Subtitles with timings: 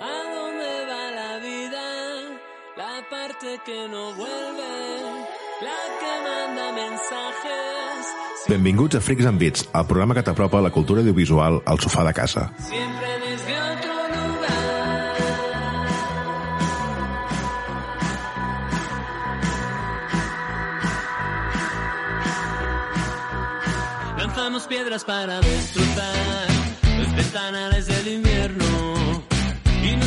[0.00, 1.82] ¿A dónde va la vida?
[2.76, 4.72] La parte que no vuelve,
[5.62, 8.14] la que manda mensajes.
[8.48, 12.12] Benvinguts a Freaks and Beats, el programa que t'apropa la cultura audiovisual al sofà de
[12.12, 12.52] casa.
[12.58, 15.14] Siempre desde otro lugar.
[24.18, 26.48] Lanzamos piedras para destrozar
[26.98, 28.64] los ventanales del invierno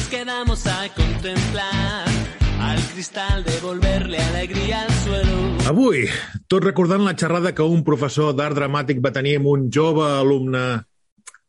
[0.10, 2.06] quedamos a contemplar
[2.60, 5.38] al cristal devolverle alegría al suelo.
[5.68, 6.08] Avui,
[6.48, 10.64] tot recordant la xerrada que un professor d'art dramàtic va tenir amb un jove alumne.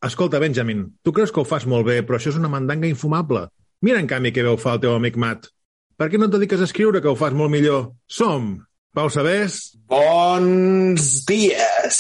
[0.05, 3.47] Escolta, Benjamin, tu creus que ho fas molt bé, però això és una mandanga infumable.
[3.83, 5.51] Mira, en canvi, què veu fa el teu amic Matt.
[5.99, 7.93] Per què no et dediques a escriure, que ho fas molt millor?
[8.07, 8.57] Som!
[8.95, 11.99] Pau Sabés, Bons dies!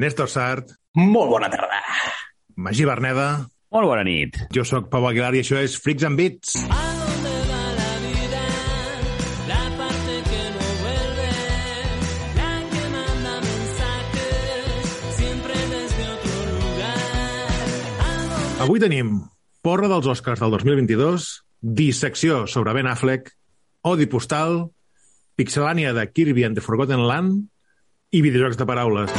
[0.00, 1.78] Néstor Sart, Molt bona tarda.
[2.56, 4.34] Magí Berneda, Molt bona nit.
[4.50, 6.56] jo sóc Pau Aguilar i això és Freaks and Beats.
[6.58, 8.40] ¿A dónde va la vida?
[9.46, 11.28] La parte que no vuelve,
[12.34, 16.98] la que manda mensajes, siempre desde otro lugar.
[18.00, 19.14] ¿A dónde Avui tenim
[19.62, 23.36] porra dels Oscars del 2022, dissecció sobre Ben Affleck,
[23.82, 24.72] odi postal,
[25.38, 27.46] pixelània de Kirby and the Forgotten Land
[28.10, 29.14] i videojocs de paraules.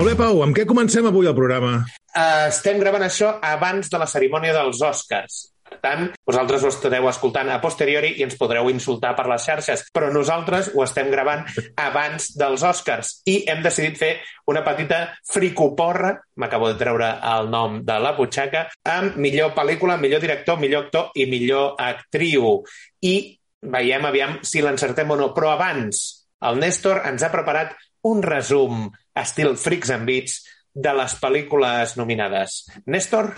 [0.00, 1.70] Molt bé, Pau, amb què comencem avui el programa?
[2.08, 5.34] Uh, estem gravant això abans de la cerimònia dels Oscars.
[5.68, 9.82] Per tant, vosaltres ho estareu escoltant a posteriori i ens podreu insultar per les xarxes,
[9.92, 11.44] però nosaltres ho estem gravant
[11.84, 14.10] abans dels Oscars i hem decidit fer
[14.48, 15.02] una petita
[15.34, 20.86] fricoporra, m'acabo de treure el nom de la butxaca, amb millor pel·lícula, millor director, millor
[20.86, 22.62] actor i millor actriu.
[23.04, 23.14] I
[23.68, 25.28] veiem aviam si l'encertem o no.
[25.36, 26.02] Però abans,
[26.48, 27.76] el Néstor ens ha preparat
[28.08, 30.40] un resum estil Freaks and Beats
[30.74, 32.64] de les pel·lícules nominades.
[32.86, 33.34] Néstor?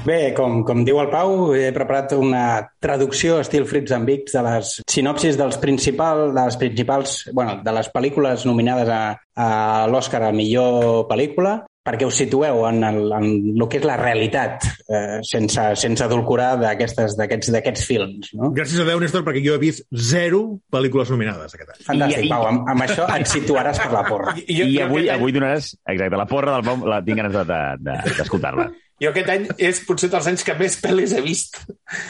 [0.00, 4.42] Bé, com, com diu el Pau, he preparat una traducció estil Fritz and Biggs de
[4.46, 9.02] les sinopsis dels principal, de les principals, bueno, de les pel·lícules nominades a,
[9.36, 9.50] a
[9.92, 11.60] l'Oscar a millor pel·lícula,
[11.90, 13.28] perquè us situeu en el, en
[13.58, 18.30] el que és la realitat, eh, sense, sense adulcorar d'aquestes- d'aquests d'aquests films.
[18.38, 18.52] No?
[18.54, 21.82] Gràcies a Déu, Néstor, perquè jo he vist zero pel·lícules nominades aquest any.
[21.90, 24.36] Fantàstic, I- i- Pau, amb, amb això et situaràs per la porra.
[24.46, 25.74] I, jo, I avui, any- avui donaràs...
[25.90, 27.76] Exacte, la porra del Pau la tinc ganes d'escoltar-la.
[27.80, 28.70] De, d'escoltar-la.
[29.00, 31.56] Jo aquest any és potser dels anys que més pel·lis he vist.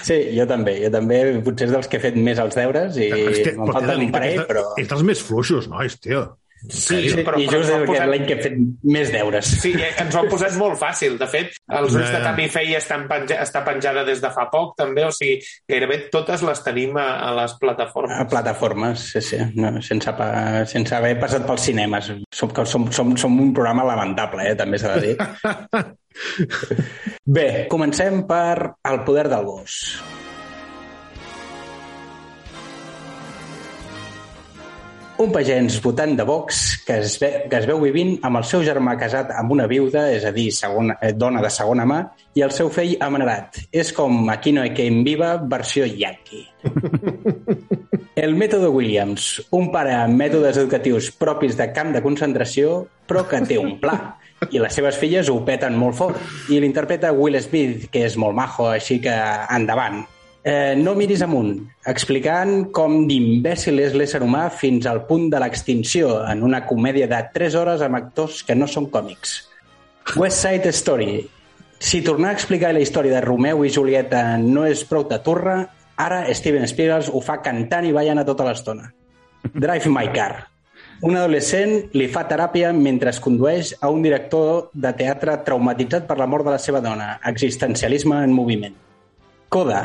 [0.02, 0.72] Sí, jo també.
[0.82, 4.04] Jo també potser és dels que he fet més els deures i me'n falten tens-
[4.08, 4.64] un parell, però...
[4.76, 6.24] Ets dels més fluixos, nois, tio.
[6.68, 8.08] Sí, Sí, però, I però just posat...
[8.10, 8.56] l'any que he fet
[8.92, 9.46] més deures.
[9.62, 11.12] Sí, eh, ens ho han posat molt fàcil.
[11.20, 11.48] De fet,
[11.78, 12.20] els ulls de
[12.52, 13.36] Faye estan penja...
[13.40, 15.02] està penjada des de fa poc, també.
[15.08, 15.36] O sigui,
[15.70, 18.16] gairebé totes les tenim a, a les plataformes.
[18.18, 20.28] A plataformes, sí, sí, no, sense, pa,
[20.68, 22.04] sense haver passat pels cinemes.
[22.34, 25.16] Som, que som, som, som un programa lamentable, eh, també s'ha de dir.
[27.36, 28.56] Bé, comencem per
[28.90, 29.72] El poder del gos.
[35.20, 38.62] Un pagès votant de Vox que es, ve, que es veu vivint amb el seu
[38.64, 41.98] germà casat amb una viuda, és a dir, segona, eh, dona de segona mà,
[42.32, 43.58] i el seu fill amanerat.
[43.68, 46.46] És com Aquí no hay quien viva, versió yankee.
[48.24, 49.26] El mètode Williams,
[49.56, 53.98] un pare amb mètodes educatius propis de camp de concentració, però que té un pla.
[54.48, 56.32] I les seves filles ho peten molt fort.
[56.48, 59.18] I l'interpreta Will Smith, que és molt majo, així que
[59.52, 60.00] endavant.
[60.42, 61.52] Eh, no miris amunt,
[61.90, 67.18] explicant com d'imbècil és l'ésser humà fins al punt de l'extinció en una comèdia de
[67.34, 69.34] 3 hores amb actors que no són còmics.
[70.16, 71.20] West Side Story.
[71.80, 75.60] Si tornar a explicar la història de Romeu i Julieta no és prou de turra,
[76.00, 78.88] ara Steven Spielberg ho fa cantant i ballant a tota l'estona.
[79.52, 80.46] Drive My Car.
[81.04, 86.18] Un adolescent li fa teràpia mentre es condueix a un director de teatre traumatitzat per
[86.20, 87.14] la mort de la seva dona.
[87.28, 88.76] Existencialisme en moviment.
[89.48, 89.80] Coda.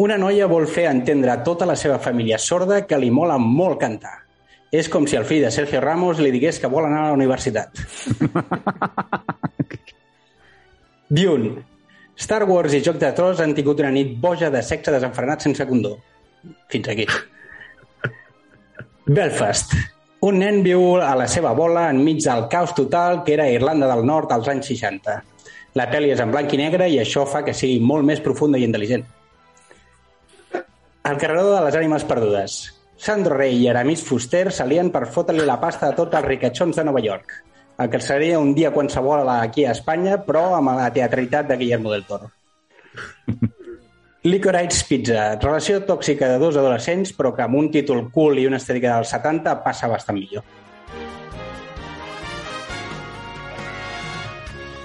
[0.00, 3.78] Una noia vol fer entendre a tota la seva família sorda que li mola molt
[3.80, 4.14] cantar.
[4.72, 7.18] És com si el fill de Sergio Ramos li digués que vol anar a la
[7.18, 7.76] universitat.
[11.12, 11.60] Dune.
[12.16, 15.66] Star Wars i Joc de Tros han tingut una nit boja de sexe desenfrenat sense
[15.68, 15.98] condó.
[16.72, 17.06] Fins aquí.
[19.18, 19.76] Belfast.
[20.24, 24.06] Un nen viu a la seva bola enmig del caos total que era Irlanda del
[24.06, 25.18] Nord als anys 60.
[25.76, 28.60] La pel·li és en blanc i negre i això fa que sigui molt més profunda
[28.60, 29.04] i intel·ligent.
[31.02, 32.52] El carregador de les ànimes perdudes.
[33.02, 36.84] Sandro Rey i Aramis Fuster s'alien per fotre-li la pasta a tots els ricachons de
[36.86, 37.32] Nova York.
[37.82, 41.90] El que seria un dia qualsevol aquí a Espanya, però amb la teatralitat de Guillermo
[41.90, 42.30] del Toro.
[44.22, 48.62] Licorice Pizza, relació tòxica de dos adolescents, però que amb un títol cool i una
[48.62, 50.46] estètica dels 70 passa bastant millor.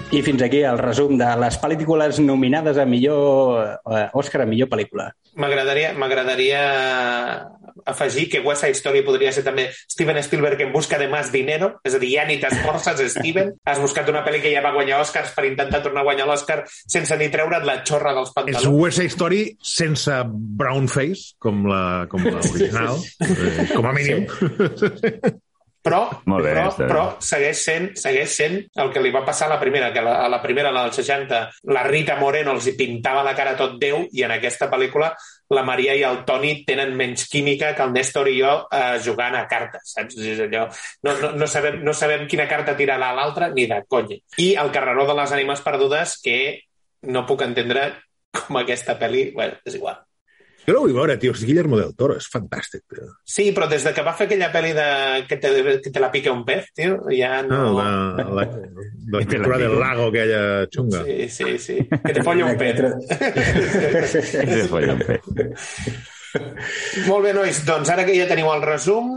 [0.08, 3.58] I fins aquí el resum de les pel·lícules nominades a millor
[3.92, 5.10] eh, Òscar a millor pel·lícula.
[5.36, 6.62] M'agradaria m'agradaria
[7.84, 11.74] afegir que West Side Story podria ser també Steven Spielberg en busca de más dinero,
[11.84, 13.52] és a dir, ja ni t'esforces, Steven.
[13.68, 16.62] Has buscat una pel·li que ja va guanyar Oscars per intentar tornar a guanyar l'Oscar
[16.68, 18.80] sense ni treure't la xorra dels És pantalons.
[18.80, 22.96] West Side Story sense brown face, com la com l'original,
[23.28, 24.24] eh, com a mínim.
[25.84, 29.54] Però, Molt bé, però, però segueix, sent, segueix sent el que li va passar a
[29.54, 31.38] la primera, que la, a la primera, la dels 60,
[31.72, 35.12] la Rita Moreno els hi pintava la cara tot Déu i en aquesta pel·lícula
[35.54, 39.38] la Maria i el Toni tenen menys química que el Néstor i jo eh, jugant
[39.38, 40.18] a cartes, saps?
[40.20, 40.66] És allò,
[41.06, 44.18] no, no, no, sabem, no sabem quina carta tirarà l'altra ni de conya.
[44.44, 46.38] I el carreró de les ànimes perdudes que
[47.08, 47.88] no puc entendre
[48.34, 49.30] com aquesta pel·li...
[49.36, 50.02] Bueno, és igual.
[50.66, 51.32] Jo la vull veure, tio.
[51.32, 52.16] És Guillermo del Toro.
[52.20, 53.06] És fantàstic, tio.
[53.24, 54.88] Sí, però des de que va fer aquella pel·li de
[55.28, 55.52] que te,
[55.84, 57.62] que te la pique un pez, tio, ja no...
[57.62, 58.44] No, la, la,
[59.14, 60.42] la pintura del lago, aquella
[60.74, 61.04] xunga.
[61.06, 61.78] Sí, sí, sí.
[62.04, 62.82] Que te folla un pez.
[64.12, 65.20] Sí, follen fer.
[67.08, 67.64] Molt bé, nois.
[67.66, 69.16] Doncs ara que ja teniu el resum,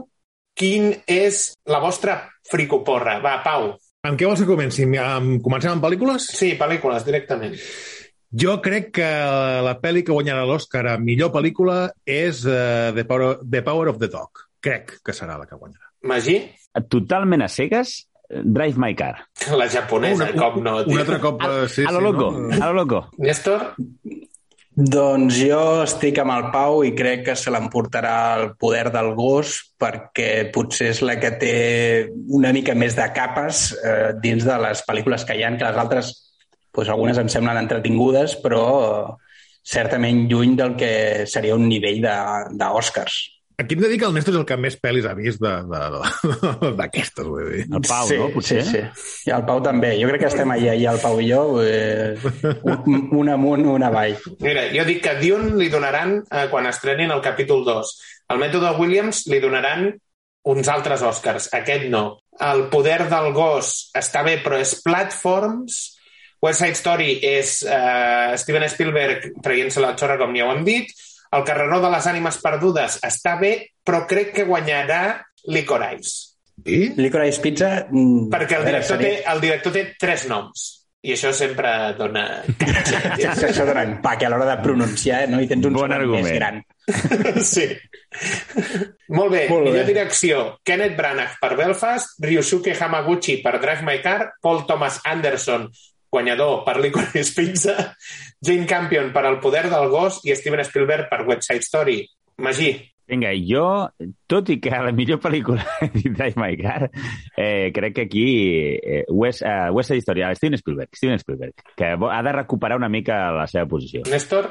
[0.58, 2.22] quin és la vostra
[2.52, 3.20] fricoporra?
[3.24, 3.74] Va, Pau.
[4.08, 4.88] Amb què vols que comenci?
[4.98, 6.32] Amb, comencem amb pel·lícules?
[6.34, 7.54] Sí, pel·lícules, directament.
[8.32, 9.10] Jo crec que
[9.66, 14.00] la pel·li que guanyarà l'Oscar a millor pel·lícula és uh, the, Power, the Power of
[14.00, 14.46] the Dog.
[14.64, 15.90] Crec que serà la que guanyarà.
[16.08, 16.38] Magí?
[16.88, 17.98] Totalment a cegues,
[18.32, 19.26] Drive My Car.
[19.58, 20.94] La japonesa, Una- com no, tio.
[20.96, 21.44] Un altre cop...
[21.44, 22.56] eh, sí, a lo sí, loco, no?
[22.56, 23.02] a lo loco.
[23.20, 23.74] Néstor?
[24.72, 29.58] Doncs jo estic amb el Pau i crec que se l'emportarà el poder del gos
[29.76, 31.56] perquè potser és la que té
[32.32, 35.82] una mica més de capes eh, dins de les pel·lícules que hi ha, que les
[35.84, 36.14] altres,
[36.76, 39.14] doncs algunes em semblen entretingudes, però eh,
[39.64, 43.20] certament lluny del que seria un nivell de- d'Oscars.
[43.62, 45.50] Aquí hem de dir que el Néstor és el que més pel·lis ha vist de-
[45.70, 47.66] de- de- d'aquestes, vull dir.
[47.70, 48.30] El Pau, sí, no?
[48.34, 48.64] Potser?
[48.66, 49.28] Sí, sí.
[49.30, 49.92] I el Pau també.
[50.02, 52.16] Jo crec que estem allà, i el Pau i jo, eh,
[52.64, 54.16] un, un amunt, un avall.
[54.42, 57.94] Mira, jo dic que Dune li donaran, eh, quan estrenin el capítol 2.
[58.34, 59.92] El mètode Williams li donaran
[60.50, 61.52] uns altres Oscars.
[61.54, 62.06] Aquest no.
[62.42, 66.00] El poder del gos està bé, però és platforms.
[66.42, 70.90] West Side Story és eh, Steven Spielberg traient-se la xorra, com ja ho hem dit.
[71.32, 73.54] El carreró de les ànimes perdudes està bé,
[73.86, 75.22] però crec que guanyarà
[75.54, 76.32] Licorice.
[76.66, 76.92] I?
[76.98, 77.70] Licorice Pizza...
[77.90, 80.68] mm, Perquè el director, té, el director té tres noms.
[81.02, 82.26] I això sempre dona...
[82.62, 85.40] Això, això dona empaque a l'hora de pronunciar, no?
[85.42, 86.28] I tens un Bon argument.
[86.28, 86.60] més gran.
[87.54, 87.66] sí.
[89.10, 89.72] Molt bé, Molt bé.
[89.72, 90.42] millor direcció.
[90.68, 95.66] Kenneth Branagh per Belfast, Ryusuke Hamaguchi per Drive My Car, Paul Thomas Anderson,
[96.12, 97.76] guanyador per Licorice Pizza,
[98.40, 102.02] Jane Campion per El poder del gos i Steven Spielberg per West Side Story.
[102.42, 102.74] Magí,
[103.12, 103.90] Vinga, jo,
[104.32, 106.88] tot i que la millor pel·lícula he dit Drive My Car,
[107.36, 108.26] eh, crec que aquí
[108.78, 112.78] eh, West, uh, West Side Story, ah, Steven Spielberg, Steven Spielberg, que ha de recuperar
[112.80, 114.06] una mica la seva posició.
[114.08, 114.48] Néstor,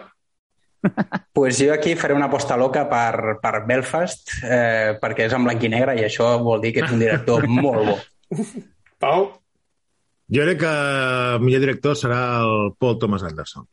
[1.33, 5.65] pues jo aquí faré una aposta loca per, per Belfast, eh, perquè és en blanc
[5.65, 7.99] i negre i això vol dir que és un director molt bo.
[9.01, 9.31] Pau,
[10.31, 13.67] Jo crec que el millor director serà el Paul Thomas Anderson.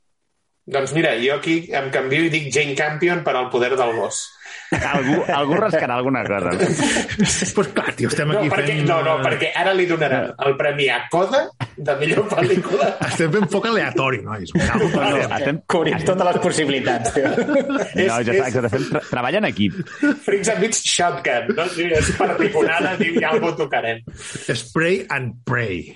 [0.68, 4.24] doncs mira, jo aquí em canvio i dic Jane Campion per El poder del gos.
[4.68, 6.52] Algú, algú rascarà alguna cosa.
[6.52, 8.88] Doncs pues clar, tio, estem No, aquí perquè, fent...
[8.90, 11.46] no, no, perquè ara li donaran el premi a Coda
[11.78, 12.90] de millor pel·lícula.
[13.08, 14.52] Estem fent foc aleatori, nois.
[14.58, 17.14] No, No, estem, Cobrim totes les possibilitats.
[17.16, 17.30] Tio.
[17.32, 19.78] no, ja està, és- exacte, fem tra treball en equip.
[20.26, 21.68] Freaks and Beats Shotgun, no?
[21.72, 24.04] Sí, és per piconada, diu, ja algú tocarem.
[24.52, 25.94] Spray and pray.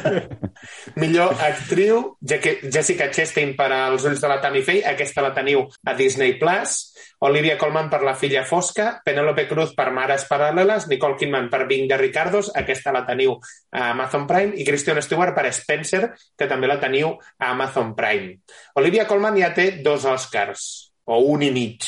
[1.00, 5.94] Millor actriu, Jessica Chastain per als ulls de la Tammy Faye, aquesta la teniu a
[5.98, 6.89] Disney+, Plus.
[7.22, 11.86] Olivia Colman per La filla fosca, Penélope Cruz per Mares paral·leles, Nicole Kidman per Bing
[11.88, 13.34] de Ricardos, aquesta la teniu
[13.72, 18.38] a Amazon Prime, i Kristen Stewart per Spencer, que també la teniu a Amazon Prime.
[18.80, 21.84] Olivia Colman ja té dos Oscars, o un i mig.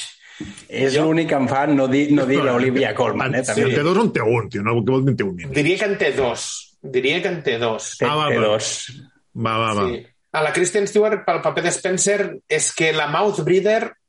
[0.69, 3.71] és l'únic que em fa no dir, no dir Olivia Colman, eh, Si també.
[3.71, 4.62] en té dos, en té un, tio.
[4.62, 5.37] No, què vol dir en té un?
[5.53, 6.77] Diria que en té dos.
[6.83, 7.97] Diria que en té dos.
[8.03, 8.45] Ah, va, té va.
[8.49, 8.93] dos.
[9.35, 9.89] Va, va, va.
[9.89, 10.07] Sí.
[10.33, 14.01] A la Kristen Stewart pel paper de Spencer és que la Mouth Breather eh,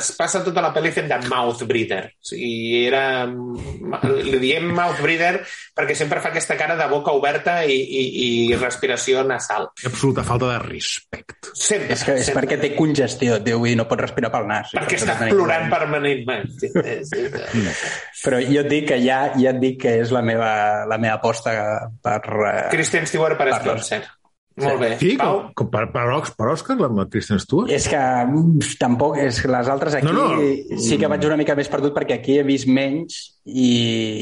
[0.00, 2.06] es passa tota la pel·li fent de mouth breather.
[2.16, 3.02] O sigui, era...
[3.26, 5.42] Li diem mouth breather
[5.76, 9.68] perquè sempre fa aquesta cara de boca oberta i, i, i respiració nasal.
[9.86, 11.52] Absoluta falta de respecte.
[11.52, 11.94] Sempre.
[11.94, 12.42] És, que és sempre.
[12.46, 14.72] perquè té congestió, vull dir, no pot respirar pel nas.
[14.76, 15.72] Perquè Per està plorant problema.
[15.76, 16.48] permanentment.
[16.60, 17.66] Sí, sí, sí.
[18.24, 20.52] Però jo et dic que ja, ja et dic que és la meva,
[20.88, 21.54] la meva aposta
[22.02, 22.18] per...
[22.50, 23.86] eh, Kristen Stewart per Parles.
[23.86, 24.19] Spencer.
[24.58, 24.88] Molt bé.
[24.98, 25.36] Sí, Pau?
[25.38, 26.02] com, com per, per,
[26.36, 27.70] per Òscar, la Kristen Stewart?
[27.72, 30.78] És que mm, tampoc, és que les altres aquí No, no.
[30.82, 33.70] sí que vaig una mica més perdut perquè aquí he vist menys i,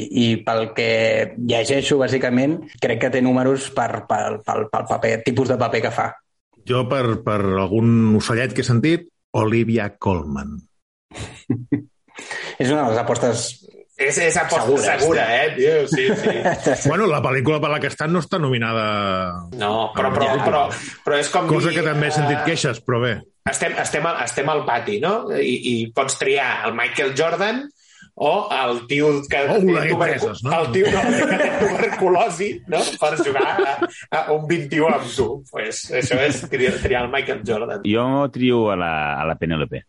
[0.07, 0.89] i pel que
[1.39, 5.93] llegeixo, bàsicament, crec que té números per, pel, pel, pel paper, tipus de paper que
[5.97, 6.09] fa.
[6.69, 9.09] Jo, per, per algun ocellet que he sentit,
[9.39, 10.59] Olivia Colman.
[12.59, 13.49] És una de les apostes...
[13.99, 15.73] És, és aposta Segura, segura, eh, tio?
[15.91, 16.35] Sí, sí.
[16.89, 18.85] Bueno, la pel·lícula per la que està no està nominada...
[19.59, 20.61] No, però, però, però,
[21.03, 21.81] però és com Cosa dir...
[21.81, 23.17] que també he sentit eh, queixes, però bé.
[23.51, 25.17] estem, estem, al, estem al pati, no?
[25.35, 27.65] I, I pots triar el Michael Jordan
[28.21, 30.61] o el tio que Oh, té no?
[30.61, 32.81] el tio no, que té tuberculosi no?
[32.99, 33.75] per jugar a,
[34.11, 35.27] a un 21 amb tu.
[35.51, 37.83] Pues això és triar, triar el Michael Jordan.
[37.87, 39.85] Jo trio a la, a la Penélope.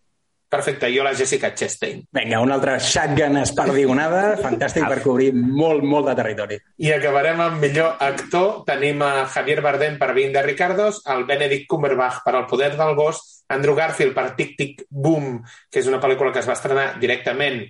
[0.51, 2.01] Perfecte, jo la Jessica Chastain.
[2.11, 6.57] Vinga, una altra shotgun espardigonada, fantàstic per cobrir molt, molt de territori.
[6.83, 8.65] I acabarem amb millor actor.
[8.67, 12.97] Tenim a Javier Bardem per 20 de Ricardos, el Benedict Cumberbatch per El poder del
[12.99, 15.39] gos, Andrew Garfield per Tic Tic Boom,
[15.71, 17.63] que és una pel·lícula que es va estrenar directament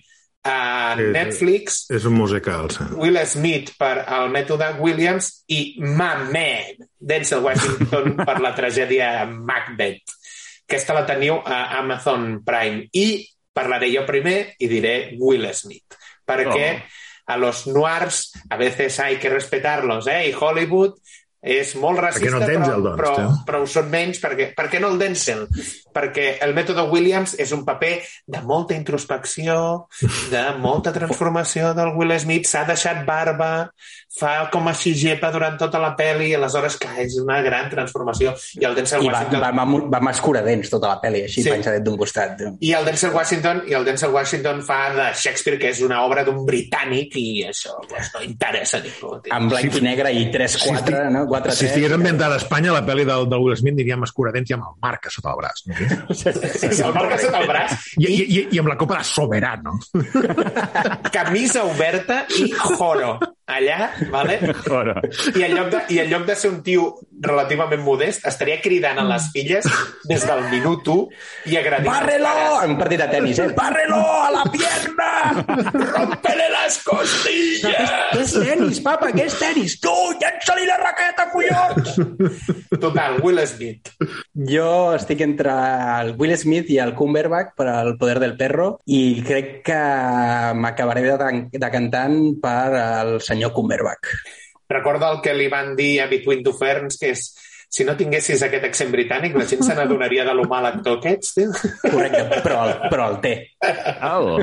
[0.43, 1.11] a Sí, sí.
[1.13, 2.85] Netflix, És un musical, sí.
[2.97, 10.17] Will Smith per El mètode Williams i My Man, Denzel Washington per la tragèdia Macbeth.
[10.71, 12.85] Aquesta la teniu a Amazon Prime.
[12.95, 16.69] I parlaré jo primer i diré Will Smith, perquè
[17.27, 20.29] a los noirs a veces hay que respetarlos, eh?
[20.31, 20.95] I Hollywood
[21.41, 24.21] és molt racista, no el Denzel, però, doncs, però, però ho són menys.
[24.21, 25.47] Perquè, per què no el Denzel?
[25.91, 27.95] Perquè el mètode Williams és un paper
[28.31, 29.57] de molta introspecció,
[30.31, 33.71] de molta transformació del Will Smith, s'ha deixat barba,
[34.19, 38.33] fa com a xigepa durant tota la pel·li, i aleshores, clar, és una gran transformació.
[38.59, 39.41] I el Denzel I va, Washington...
[39.45, 39.65] va, va,
[39.95, 41.45] va amb escuradents tota la pel·li, així Sí.
[41.47, 41.51] sí.
[41.55, 42.35] penjadet d'un costat.
[42.39, 42.51] tio.
[42.61, 46.25] I el Denzel Washington i el Denzel Washington fa de Shakespeare, que és una obra
[46.27, 49.13] d'un britànic, i això pues, no interessa a ningú.
[49.23, 49.33] tio.
[49.37, 51.27] En blanc i negre i 3-4, no?
[51.31, 54.51] 4 Si estigués ambientada a Espanya, la pel·li del, del Will Smith diria amb escuradents
[54.51, 55.63] i amb el marc a sota el braç.
[55.71, 55.79] No?
[56.11, 57.79] És el marca sota el braç.
[57.97, 59.79] I, i, i, I amb la copa de Soberano.
[61.13, 63.19] camisa oberta i joro
[63.57, 64.39] allà, vale?
[64.67, 64.95] Joro.
[65.35, 66.87] I en, lloc de, I en lloc de ser un tio
[67.21, 69.67] relativament modest, estaria cridant a les filles
[70.09, 72.31] des del minut 1 i agradint Bárrelo!
[72.31, 72.65] pares.
[72.65, 73.49] En un partit de tenis, eh?
[73.57, 75.11] Bárrelo a la pierna!
[75.93, 77.95] Rompele les costilles!
[78.13, 79.11] Què és tenis, papa?
[79.17, 79.77] Què és tenis?
[79.83, 81.99] Tu, llença-li la raqueta, collons!
[82.81, 83.93] Total, Will Smith.
[84.51, 85.53] Jo estic entre
[86.01, 89.81] el Will Smith i el Cumberbatch per al poder del perro i crec que
[90.57, 94.13] m'acabaré de, de cantant per el senyor Cumberbatch.
[94.69, 97.25] Recorda el que li van dir a Between Two Ferns, que és
[97.71, 101.13] si no tinguessis aquest accent britànic, la gent se n'adonaria de lo mal actor que
[101.15, 101.53] ets, tio.
[101.85, 103.35] Correcte, però el, però el té.
[104.03, 104.43] Oh.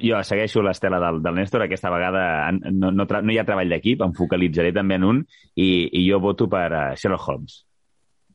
[0.00, 1.66] Jo segueixo l'estela del, del Néstor.
[1.66, 2.24] Aquesta vegada
[2.56, 5.22] no, no, no hi ha treball d'equip, em focalitzaré també en un
[5.54, 7.60] i, i jo voto per uh, Sherlock Holmes.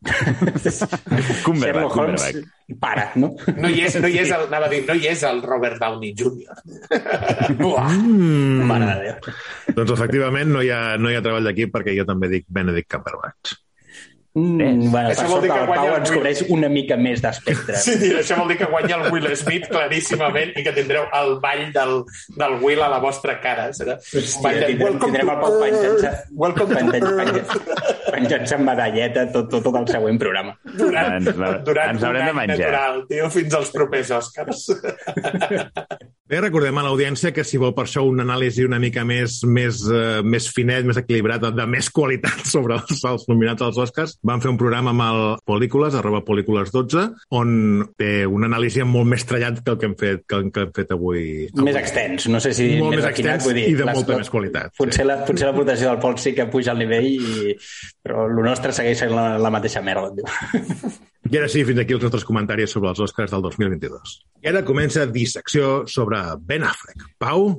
[1.46, 2.78] Cumberbatch, Sherlock Holmes Cumberbatch.
[2.80, 3.36] para, no?
[3.58, 5.78] No hi és, no hi és, el, anava a dir, no hi és el Robert
[5.82, 6.56] Downey Jr.
[7.62, 8.64] Buah, Mm.
[8.70, 9.76] mare de Déu.
[9.78, 12.90] Doncs efectivament no hi ha, no hi ha treball d'equip perquè jo també dic Benedict
[12.96, 13.54] Cumberbatch.
[14.34, 16.18] Mm, bueno, Això per vol dir sort que el guanya Pau el ens Will.
[16.22, 17.76] cobreix una mica més d'espectre.
[17.84, 21.34] Sí, tio, això vol dir que guanya el Will Smith claríssimament i que tindreu el
[21.44, 21.98] ball del,
[22.40, 23.66] del Will a la vostra cara.
[23.76, 26.14] Serà de, tindrem, "Welcome tindrem to el Pau penjant-se
[28.12, 30.56] penjant- amb medalleta tot, tot, tot el següent programa.
[30.64, 32.72] Durant, Ens la- durant ens un haurem de any menjar.
[32.72, 34.64] natural, tio, fins als propers Oscars.
[36.32, 39.82] Bé, recordem a l'audiència que si vol per això un anàlisi una mica més, més,
[39.92, 44.18] uh, més finet, més equilibrat, de, de més qualitat sobre els, els nominats als Oscars,
[44.28, 47.06] van fer un programa amb el Pel·lícules, arroba Pel·lícules12,
[47.38, 47.54] on
[48.00, 50.94] té un anàlisi molt més trellat que el que hem fet, que que hem fet
[50.96, 51.24] avui.
[51.62, 54.32] Més extens, no sé si Molt més refinat, extens vull dir, i de molta més
[54.34, 54.76] qualitat.
[54.78, 57.56] Potser la, potser l'aportació del Pol sí que puja el nivell, i...
[58.02, 60.12] però el nostre segueix sent la, la mateixa merda.
[61.32, 64.18] I ara sí, fins aquí els nostres comentaris sobre els Oscars del 2022.
[64.44, 67.06] I ara comença dissecció sobre Ben Affleck.
[67.22, 67.54] Pau?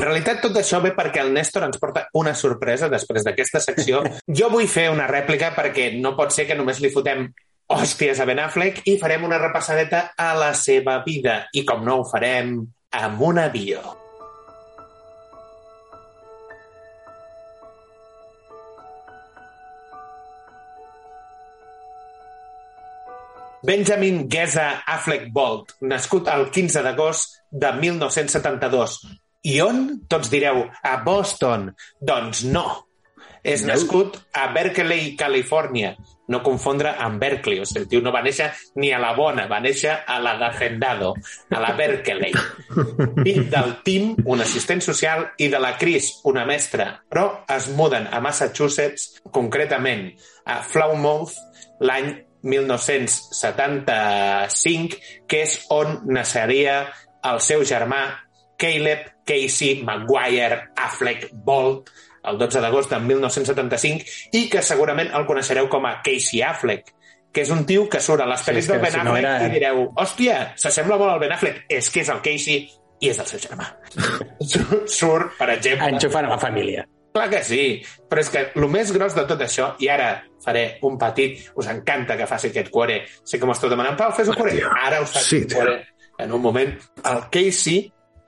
[0.00, 3.98] En realitat, tot això ve perquè el Néstor ens porta una sorpresa després d'aquesta secció.
[4.38, 7.26] Jo vull fer una rèplica perquè no pot ser que només li fotem
[7.68, 11.42] hòsties a Ben Affleck i farem una repassadeta a la seva vida.
[11.52, 12.56] I com no ho farem
[12.96, 13.84] amb un avió.
[23.68, 29.02] Benjamin Geza Affleck Bolt, nascut el 15 d'agost de 1972.
[29.42, 30.00] I on?
[30.08, 31.74] Tots direu, a Boston.
[32.00, 32.86] Doncs no.
[33.42, 33.68] És No.
[33.72, 35.96] nascut a Berkeley, Califòrnia.
[36.28, 37.58] No confondre amb Berkeley.
[37.60, 40.36] O sigui, el tio no va néixer ni a la bona, va néixer a la
[40.38, 41.14] d'Hacendado,
[41.50, 42.32] a la Berkeley.
[43.24, 47.02] Fill del Tim, un assistent social, i de la Chris, una mestra.
[47.08, 50.12] Però es muden a Massachusetts, concretament
[50.44, 51.32] a Plymouth,
[51.80, 56.82] l'any 1975, que és on naixeria
[57.26, 58.02] el seu germà
[58.60, 61.90] Caleb Casey Maguire Affleck Bolt,
[62.26, 64.04] el 12 d'agost de 1975,
[64.36, 66.90] i que segurament el coneixereu com a Casey Affleck,
[67.32, 69.28] que és un tio que surt a les pel·lis és del Ben si no Affleck
[69.30, 71.62] era- i direu, hòstia, s'assembla molt al Ben Affleck.
[71.70, 72.64] És que és el Casey
[73.00, 73.68] i és el seu germà.
[74.86, 75.88] Surt, per exemple...
[75.94, 76.86] Enxufant a la família.
[77.14, 77.62] Clar que sí,
[78.10, 80.10] però és que el més gros de tot això, i ara
[80.44, 81.40] faré un petit...
[81.58, 83.00] Us encanta que faci aquest cuore.
[83.24, 84.58] Sé que m'ho esteu demanant, Pau, fes un cuore.
[84.84, 85.78] Ara us faig Sí, un cuore.
[86.20, 86.74] En un moment.
[87.08, 87.86] El Casey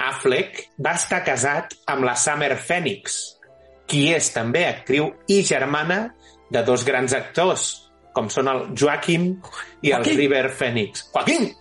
[0.09, 3.21] Affleck va estar casat amb la Summer Phoenix,
[3.87, 6.05] qui és també actriu i germana
[6.53, 7.67] de dos grans actors,
[8.13, 9.31] com són el Joaquim
[9.83, 10.19] i el Joaquín.
[10.19, 11.07] River Phoenix.
[11.15, 11.53] Joaquín!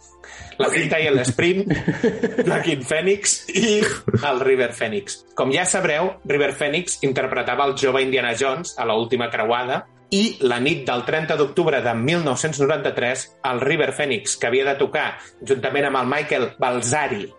[0.59, 1.71] La Cinta i l'Sprint,
[2.47, 3.79] Joaquin Phoenix i
[4.27, 5.21] el River Phoenix.
[5.37, 9.81] Com ja sabreu, River Phoenix interpretava el jove Indiana Jones a l'última creuada
[10.11, 15.13] i la nit del 30 d'octubre de 1993, el River Phoenix, que havia de tocar
[15.39, 17.29] juntament amb el Michael Balzari,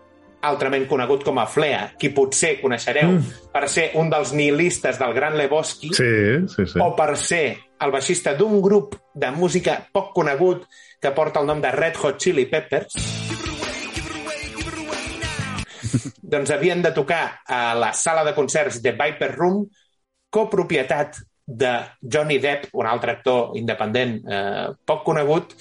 [0.43, 3.49] altrament conegut com a Flea, qui potser coneixereu mm.
[3.53, 6.13] per ser un dels nihilistes del Gran Lebowski, Sí,
[6.51, 6.79] sí, sí.
[6.83, 7.45] o per ser
[7.83, 10.67] el baixista d'un grup de música poc conegut
[11.01, 12.95] que porta el nom de Red Hot Chili Peppers,
[16.33, 19.63] doncs havien de tocar a la sala de concerts de Viper Room,
[20.33, 25.53] copropietat de Johnny Depp, un altre actor independent eh, poc conegut.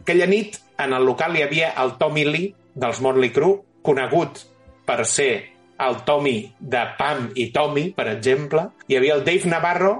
[0.00, 4.42] Aquella nit, en el local hi havia el Tommy Lee, dels Motley Crue, conegut
[4.86, 5.30] per ser
[5.78, 8.68] el Tommy de Pam i Tommy, per exemple.
[8.88, 9.96] Hi havia el Dave Navarro,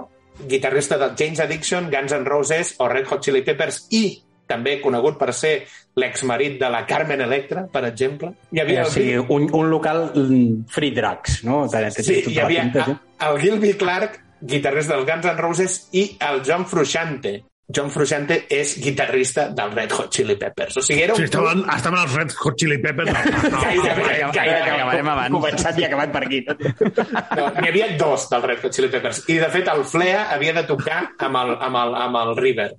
[0.47, 4.05] guitarrista del James Addiction, Guns N' Roses o Red Hot Chili Peppers i
[4.47, 5.53] també conegut per ser
[5.99, 8.31] l'exmarit de la Carmen Electra, per exemple.
[8.55, 11.65] Hi havia el sigui, un, un local mm, free drugs, no?
[11.67, 12.95] Sí, hi havia pinta, sí.
[13.27, 17.41] el Gilby Clark, guitarrista dels Guns N' Roses, i el John Frusciante.
[17.67, 20.77] John Frusciante és guitarrista del Red Hot Chili Peppers.
[20.79, 21.19] O sigui, era un...
[21.19, 23.11] Sí, estaven, estaven els Red Hot Chili Peppers.
[23.11, 24.71] No, no, Gairebé, Acabarem- gairebé.
[24.71, 25.35] acabarem abans.
[25.35, 26.39] Començat i acabat per aquí.
[26.47, 29.19] No, N'hi havia dos del Red Hot Chili Peppers.
[29.27, 32.69] I, de fet, el Flea havia de tocar amb el, amb el, amb el River.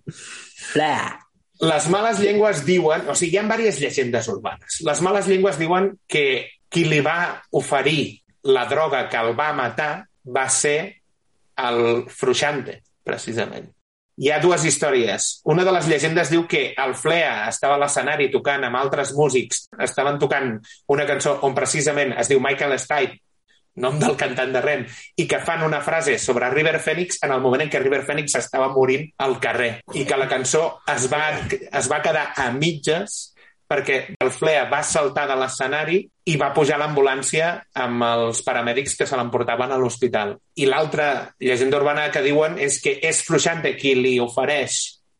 [0.72, 0.94] Bla.
[1.68, 3.08] Les males llengües diuen...
[3.12, 4.80] O sigui, hi ha diverses llegendes urbanes.
[4.88, 6.24] Les males llengües diuen que
[6.72, 10.78] qui li va oferir la droga que el va matar va ser
[11.60, 13.68] el Frusciante, precisament.
[14.18, 15.28] Hi ha dues històries.
[15.46, 19.68] Una de les llegendes diu que el Flea estava a l'escenari tocant amb altres músics.
[19.86, 20.56] Estaven tocant
[20.90, 23.20] una cançó on precisament es diu Michael Stipe,
[23.78, 24.82] nom del cantant de Rem,
[25.22, 28.34] i que fan una frase sobre River Phoenix en el moment en què River Phoenix
[28.40, 31.22] estava morint al carrer i que la cançó es va,
[31.54, 33.20] es va quedar a mitges
[33.68, 39.06] perquè el Flea va saltar de l'escenari i va pujar l'ambulància amb els paramèdics que
[39.06, 40.36] se l'emportaven a l'hospital.
[40.56, 44.78] I l'altra llegenda urbana que diuen és que és Fluixante qui li ofereix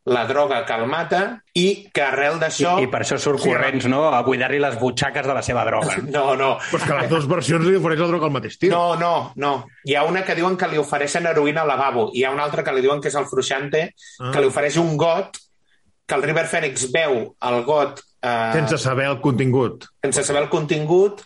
[0.08, 1.18] la droga que el mata
[1.52, 2.78] i que arrel d'això...
[2.80, 5.98] I, I per això surt corrents, no?, a buidar-li les butxaques de la seva droga.
[6.14, 6.54] No, no.
[6.70, 8.72] Però és que les dues versions li ofereix la droga al mateix tio.
[8.72, 9.52] No, no, no.
[9.84, 12.06] Hi ha una que diuen que li ofereixen heroïna al lavabo.
[12.16, 14.30] Hi ha una altra que li diuen que és el Fruxante, Ah.
[14.32, 15.36] que li ofereix un got,
[16.08, 19.84] que el River Phoenix veu el got eh, Sense saber el contingut.
[20.02, 21.22] sense saber el contingut,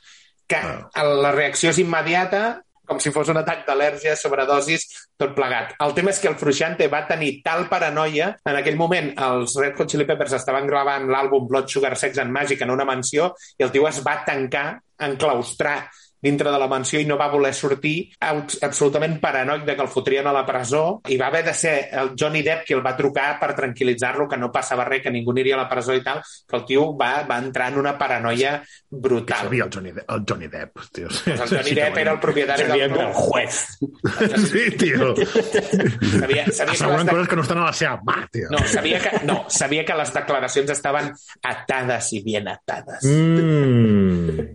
[0.47, 0.91] que Ah.
[1.03, 5.73] la reacció és immediata, com si fos un atac d'al·lèrgia, sobredosis, tot plegat.
[5.81, 9.79] El tema és que el Frusciante va tenir tal paranoia, en aquell moment els Red
[9.81, 13.63] Hot Chili Peppers estaven gravant l'àlbum Blood Sugar Sex and Magic en una mansió i
[13.63, 15.89] el tio es va tancar, enclaustrar
[16.23, 19.89] dintre de la mansió i no va voler sortir, abs- absolutament paranoic de que el
[19.91, 22.95] fotrien a la presó i va haver de ser el Johnny Depp qui el va
[22.97, 26.21] trucar per tranquil·litzar-lo, que no passava res, que ningú aniria a la presó i tal,
[26.47, 29.47] però el tio va, va entrar en una paranoia Que brutal.
[29.49, 31.09] sabia el Johnny, De el Johnny Depp, tio.
[31.09, 33.79] Pues el Johnny Depp era el propietari Seria del el juez.
[34.53, 35.15] Sí, tio.
[35.17, 37.11] Sabia, sabia, que Asseguren les de...
[37.11, 38.47] coses que no estan a la seva mà, tio.
[38.51, 41.11] no, sabia, que, no, sabia que les declaracions estaven
[41.43, 43.03] atades i bien atades.
[43.11, 44.47] Mm.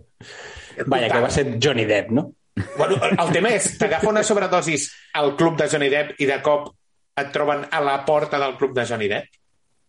[0.86, 2.28] Vaja, que va ser Johnny Depp, no?
[2.76, 4.88] Bueno, el tema és, t'agafa una sobredosis
[5.18, 6.72] al club de Johnny Depp i de cop
[7.18, 9.38] et troben a la porta del club de Johnny Depp.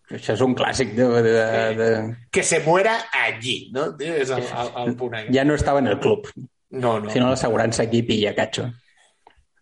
[0.10, 1.08] Això és un clàssic de...
[1.22, 1.34] de,
[1.78, 1.90] de...
[2.34, 3.92] Que se muera allí, no?
[4.02, 5.36] És el, el, el punt aquest.
[5.36, 6.30] Ja no estava en el club.
[6.70, 7.10] No, no.
[7.14, 8.66] Si no, l'assegurança aquí pilla catxo.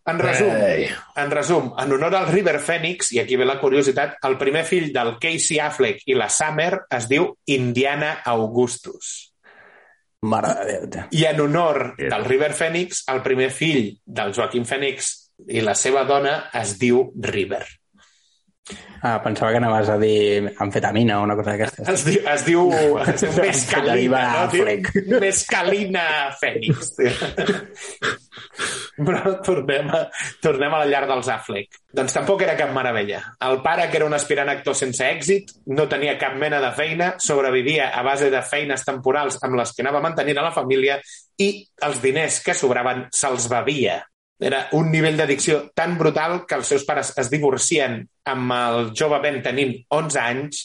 [0.08, 0.86] En resum, Ei.
[1.20, 4.94] en resum, en honor al River Phoenix, i aquí ve la curiositat, el primer fill
[4.96, 9.27] del Casey Affleck i la Summer es diu Indiana Augustus.
[10.28, 11.08] Mare de Déu.
[11.16, 15.14] I en honor del River Phoenix, el primer fill del Joaquim Phoenix
[15.54, 17.64] i la seva dona es diu River.
[19.02, 21.88] Ah, pensava que anaves a dir amfetamina o una cosa d'aquestes.
[21.94, 22.64] Es diu, es diu,
[23.04, 24.40] es diu Mescalina, no?
[24.48, 24.90] Affleck.
[25.22, 26.06] Mescalina
[26.40, 26.96] Fènix.
[28.98, 30.02] Però tornem a,
[30.42, 31.80] tornem a la llar dels Affleck.
[31.98, 33.22] Doncs tampoc era cap meravella.
[33.46, 37.14] El pare, que era un aspirant actor sense èxit, no tenia cap mena de feina,
[37.22, 41.00] sobrevivia a base de feines temporals amb les que anava mantenint a la família
[41.38, 41.52] i
[41.86, 44.02] els diners que sobraven se'ls bevia.
[44.40, 49.20] Era un nivell d'addicció tan brutal que els seus pares es divorcien amb el jove
[49.24, 50.62] Ben tenint 11 anys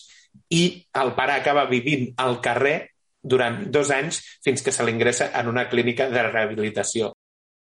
[0.53, 0.65] i
[1.01, 2.77] el pare acaba vivint al carrer
[3.23, 7.13] durant dos anys fins que se l'ingressa en una clínica de rehabilitació.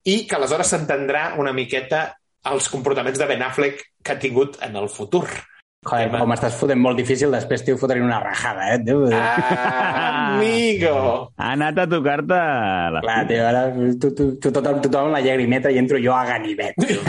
[0.02, 2.08] I que aleshores s'entendrà una miqueta
[2.50, 5.26] els comportaments de Ben Affleck que ha tingut en el futur.
[5.80, 8.80] Joder, com m'estàs fotent molt difícil, després t'ho fotré una rajada, eh?
[8.84, 10.90] Déu, Ah, amigo!
[11.40, 12.40] Ha anat a tocar-te
[12.92, 13.00] la...
[13.00, 16.76] Clar, tio, ara tu, tu, tu, tothom, tothom la llagrimeta i entro jo a ganivet.
[16.84, 17.00] Tio.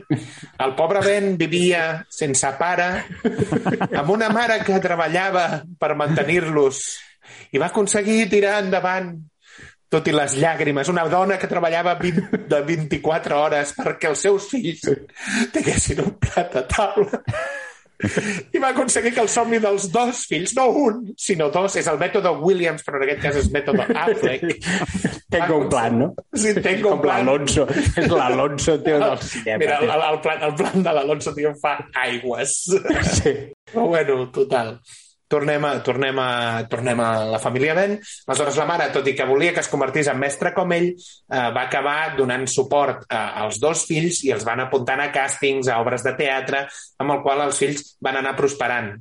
[0.64, 2.86] El pobre Ben vivia sense pare,
[3.92, 5.44] amb una mare que treballava
[5.76, 6.80] per mantenir-los
[7.52, 9.12] i va aconseguir tirar endavant
[9.92, 14.48] tot i les llàgrimes, una dona que treballava 20, de 24 hores perquè els seus
[14.48, 14.88] fills
[15.52, 17.20] tinguessin un plat a taula.
[18.54, 22.00] I va aconseguir que el somni dels dos fills, no un, sinó dos, és el
[22.00, 24.66] mètode Williams, però en aquest cas és mètode Affleck.
[25.34, 26.08] Tengo un plan, no?
[26.34, 27.24] Sí, tengo un plan.
[27.24, 27.66] l'Alonso.
[27.70, 29.62] És l'Alonso, tio, del cinema.
[29.62, 32.58] Mira, el, el, plan, el plan de l'Alonso, tio, fa aigües.
[33.14, 33.34] Sí.
[33.70, 34.76] Però bueno, total.
[35.28, 37.96] Tornem a, tornem, a, tornem a la família Ben.
[38.26, 41.46] Aleshores, la mare, tot i que volia que es convertís en mestre com ell, eh,
[41.56, 45.80] va acabar donant suport a, als dos fills i els van apuntant a càstings, a
[45.82, 46.66] obres de teatre,
[47.00, 48.92] amb el qual els fills van anar prosperant.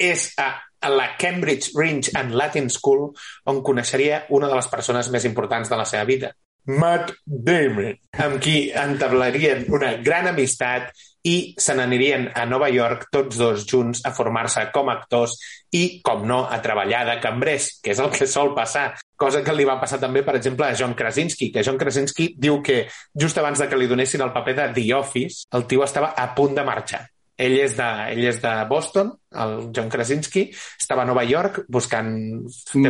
[0.00, 3.10] És a, a la Cambridge Range and Latin School
[3.52, 6.32] on coneixeria una de les persones més importants de la seva vida,
[6.66, 10.90] Matt Damon, amb qui entablarien una gran amistat
[11.26, 15.36] i se n'anirien a Nova York tots dos junts a formar-se com a actors
[15.76, 18.94] i, com no, a treballar de cambrers, que és el que sol passar.
[19.20, 22.62] Cosa que li va passar també, per exemple, a John Krasinski, que John Krasinski diu
[22.64, 26.14] que just abans de que li donessin el paper de The Office, el tio estava
[26.16, 27.04] a punt de marxar.
[27.40, 29.10] Ell és de, ell és de Boston,
[29.44, 30.42] el John Krasinski,
[30.80, 32.10] estava a Nova York buscant.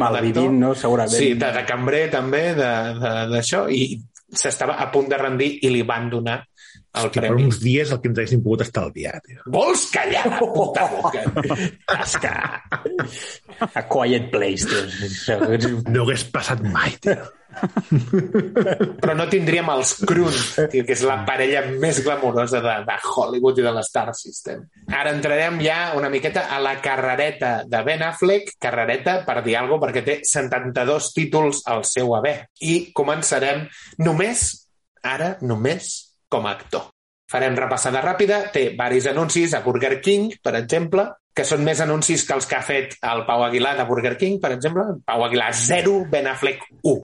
[0.02, 0.74] Malvivint, no?
[0.74, 1.14] Segurament.
[1.14, 5.70] Sí, de, de cambrer també, de- de- d'això, i s'estava a punt de rendir i
[5.74, 6.40] li van donar
[6.92, 7.44] el Que per premi.
[7.46, 9.42] uns dies el que ens haguéssim pogut estalviar, tio.
[9.46, 11.22] Vols callar la puta boca?
[12.20, 12.32] Que...
[13.74, 15.82] A quiet place, tio.
[15.88, 17.28] No hagués passat mai, tio.
[19.00, 20.28] Però no tindríem els tio,
[20.86, 24.62] que és la parella més glamurosa de, de Hollywood i de l'Star System.
[24.90, 29.78] Ara entrarem ja una miqueta a la carrereta de Ben Affleck, carrereta per dir alguna
[29.80, 32.36] cosa, perquè té 72 títols al seu haver.
[32.62, 33.66] I començarem
[33.98, 34.46] només,
[35.02, 36.88] ara només, com a actor.
[37.30, 38.40] Farem repassada ràpida.
[38.54, 42.58] Té varis anuncis a Burger King, per exemple, que són més anuncis que els que
[42.58, 44.86] ha fet el Pau Aguilar de Burger King, per exemple.
[45.06, 46.98] Pau Aguilar 0, Ben Affleck 1.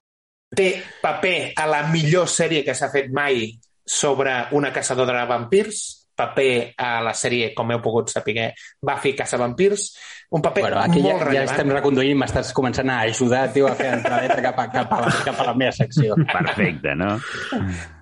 [0.57, 0.69] Té
[1.03, 3.51] paper a la millor sèrie que s'ha fet mai
[3.87, 8.53] sobre una caçadora de vampirs, paper a la sèrie, com heu pogut saber,
[8.83, 9.91] Buffy caça vampirs,
[10.31, 11.51] un paper Bueno, aquí ja, molt ja rellevant.
[11.55, 15.13] estem reconduint, m'estàs començant a ajudar, tio, a fer entradeta cap a, cap, a la,
[15.25, 16.17] cap a la meva secció.
[16.33, 17.19] Perfecte, no?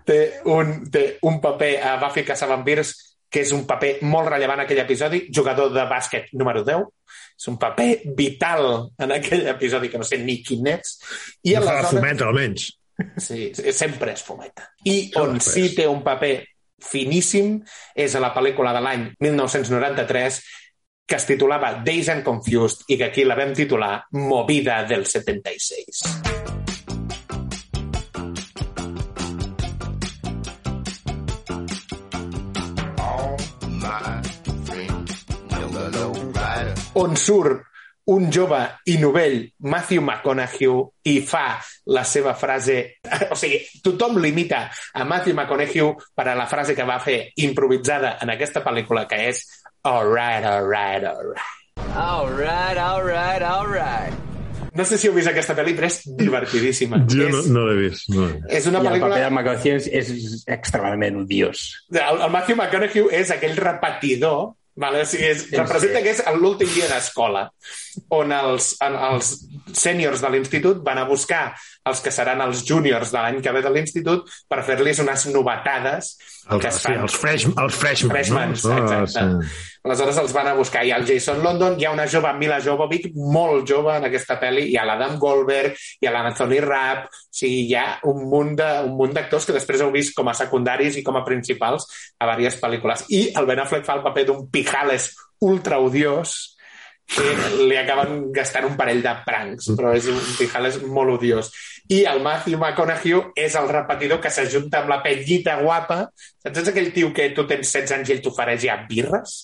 [0.05, 0.20] té
[0.53, 2.94] un, té un paper a Buffy Caçavampirs
[3.35, 6.85] que és un paper molt rellevant en aquell episodi, jugador de bàsquet número 10.
[7.35, 10.92] És un paper vital en aquell episodi, que no sé ni quin és.
[11.42, 11.96] I No fa la aleshores...
[11.98, 12.68] fometa, almenys.
[13.18, 14.68] Sí, sempre és fometa.
[14.87, 16.37] I on sí té un paper
[16.85, 17.59] finíssim
[17.94, 20.40] és a la pel·lícula de l'any 1993
[21.05, 26.05] que es titulava Days and Confused i que aquí la vam titular Movida del 76.
[36.94, 37.74] on surt
[38.12, 40.73] un jove i novell, Matthew McConaughey,
[41.09, 41.47] i fa
[41.87, 43.01] la seva frase...
[43.35, 48.19] O sigui, tothom limita a Matthew McConaughey per a la frase que va fer improvisada
[48.23, 49.45] en aquesta pel·lícula, que és
[49.85, 51.51] all right, all right, all right.
[51.95, 54.14] All right, all right, all right.
[54.75, 56.99] No sé si heu vist aquesta pel·li, però és divertidíssima.
[57.07, 58.09] Jo no, és, no l'he vist.
[58.11, 58.25] No.
[58.27, 58.49] l'he vist.
[58.59, 59.11] és una I el pel·lícula...
[59.14, 61.62] paper de McCarthy és, és extremadament odiós.
[61.95, 64.40] El, el Matthew McConaughey és aquell repetidor
[64.77, 65.05] Vale?
[65.05, 67.45] O sigui, és, representa que és l'últim dia d'escola,
[68.17, 69.29] on els, els
[69.71, 71.45] sèniors de l'institut van a buscar
[71.87, 76.17] els que seran els júniors de l'any que ve de l'institut per fer-los unes novetades
[76.51, 77.01] El, que es sí, fan.
[77.07, 78.79] els, fresh, els freshmen, Freshmans, no?
[78.83, 79.09] exacte.
[79.49, 79.71] sí.
[79.85, 80.81] Aleshores els van a buscar.
[80.87, 84.39] Hi ha el Jason London, hi ha una jove, Mila Jovovich, molt jove en aquesta
[84.41, 88.55] pel·li, hi ha l'Adam Goldberg, hi ha l'Anthony Rapp, o sigui, hi ha un munt
[88.57, 91.85] de- un munt d'actors que després heu vist com a secundaris i com a principals
[92.19, 93.05] a diverses pel·lícules.
[93.13, 95.11] I el Ben Affleck fa el paper d'un pijales
[95.45, 96.54] ultra odiós
[97.07, 97.25] que
[97.69, 101.51] li acaben gastant un parell de pranks, però és un pijales molt odiós.
[101.93, 106.07] I el Matthew McConaughey és el repetidor que s'ajunta amb la pellita guapa.
[106.45, 109.35] Saps És aquell tio que tu tens 16 anys i ell t'ofereix ja birres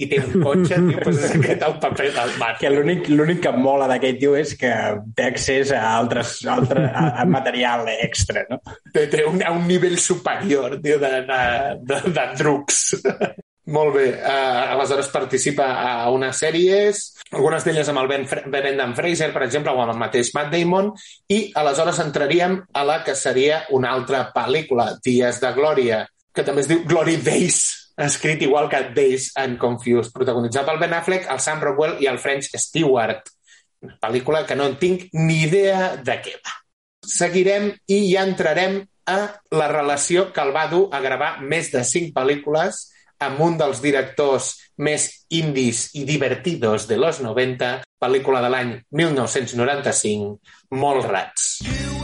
[0.00, 2.74] i té un cotxe, tio, doncs és aquest el paper del Que Matthew.
[2.78, 4.72] l'únic l'únic que em mola d'aquest tio és que
[5.16, 8.60] té accés a altres, altre, a, a material extra, no?
[8.94, 11.40] Té, té un, a un nivell superior, tio, de, de,
[11.84, 12.82] de, de drugs.
[13.70, 14.06] Molt bé.
[14.18, 19.44] Uh, aleshores participa a unes sèries, algunes d'elles amb el Ben Fre- Brendan Fraser, per
[19.46, 20.90] exemple, o amb el mateix Matt Damon,
[21.30, 26.00] i aleshores entraríem a la que seria una altra pel·lícula, Dies de Glòria,
[26.34, 27.60] que també es diu Glory Days,
[28.00, 32.18] escrit igual que Days and Confused, protagonitzat pel Ben Affleck, el Sam Rockwell i el
[32.18, 33.30] French Stewart.
[33.86, 36.56] Una pel·lícula que no en tinc ni idea de què va.
[37.06, 39.20] Seguirem i ja entrarem a
[39.54, 42.88] la relació que el va dur a gravar més de cinc pel·lícules
[43.20, 45.06] amb un dels directors més
[45.36, 50.38] indis i divertidos de los 90, pel·lícula de l'any 1995,
[50.72, 51.60] Molrats.
[51.60, 52.00] You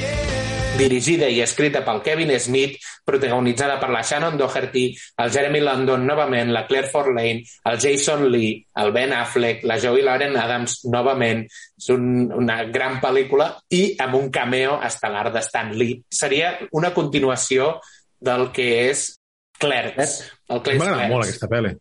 [0.00, 0.36] yeah.
[0.76, 4.86] dirigida i escrita pel Kevin Smith, protagonitzada per la Shannon Doherty,
[5.22, 10.02] el Jeremy London novament, la Claire Forlane, el Jason Lee, el Ben Affleck, la Joey
[10.02, 11.46] Lauren Adams novament.
[11.78, 16.00] És un, una gran pel·lícula i amb un cameo estel·lar de Stan Lee.
[16.10, 17.76] Seria una continuació
[18.20, 19.08] del que és
[19.60, 20.20] Clerks.
[20.50, 21.76] El Clerks M'agrada molt aquesta pel·li.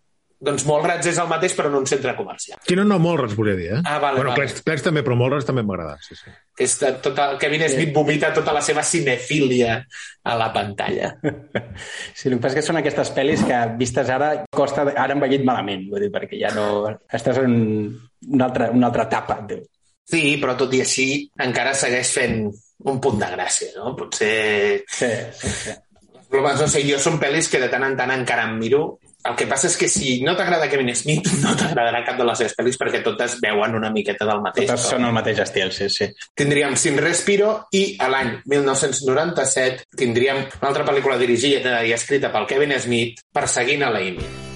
[0.45, 2.59] Doncs Molrats és el mateix, però en un centre comercial.
[2.67, 3.79] Sí, no, res volia dir, eh?
[3.83, 4.43] Ah, vale, bueno, vale.
[4.43, 6.33] Clerks, Clerks també, però molt res també m'agrada, sí, sí.
[6.61, 9.79] És de tota, el Kevin Smith vomita tota la seva cinefília
[10.23, 11.15] a la pantalla.
[12.15, 14.85] Sí, el que passa és que són aquestes pel·lis que, vistes ara, costa...
[14.87, 16.85] Ara han vellit malament, vull dir, perquè ja no...
[17.11, 17.55] Estàs en
[18.31, 19.39] una altra, una altra etapa.
[20.07, 21.07] Sí, però tot i així
[21.43, 22.45] encara segueix fent
[22.85, 23.95] un punt de gràcia, no?
[23.97, 24.85] Potser...
[24.87, 25.75] Sí, sí, sí.
[26.29, 28.85] Però, no sé, jo són pel·lis que de tant en tant encara em miro.
[29.25, 32.41] El que passa és que si no t'agrada Kevin Smith, no t'agradarà cap de les
[32.43, 34.69] seves pel·lis perquè totes veuen una miqueta del mateix.
[34.69, 34.95] Totes to.
[34.95, 36.09] són el mateix estil, sí, sí.
[36.37, 42.49] Tindríem Sin Respiro i a l'any 1997 tindríem una altra pel·lícula dirigida i escrita pel
[42.49, 44.54] Kevin Smith, Perseguint a la Amy.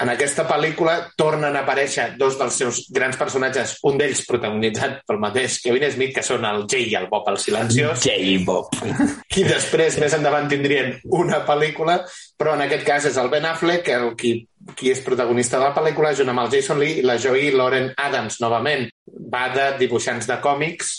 [0.00, 5.18] En aquesta pel·lícula tornen a aparèixer dos dels seus grans personatges, un d'ells protagonitzat pel
[5.20, 8.78] mateix Kevin Smith, que són el Jay i el Bob el Silenciós, J-Bob.
[9.40, 11.98] i després, més endavant, tindrien una pel·lícula,
[12.40, 14.32] però en aquest cas és el Ben Affleck, el qui,
[14.72, 17.90] qui és protagonista de la pel·lícula, junt amb el Jason Lee i la Joey Lauren
[18.00, 18.86] Adams, novament.
[19.04, 20.94] Va de dibuixants de còmics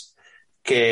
[0.62, 0.84] que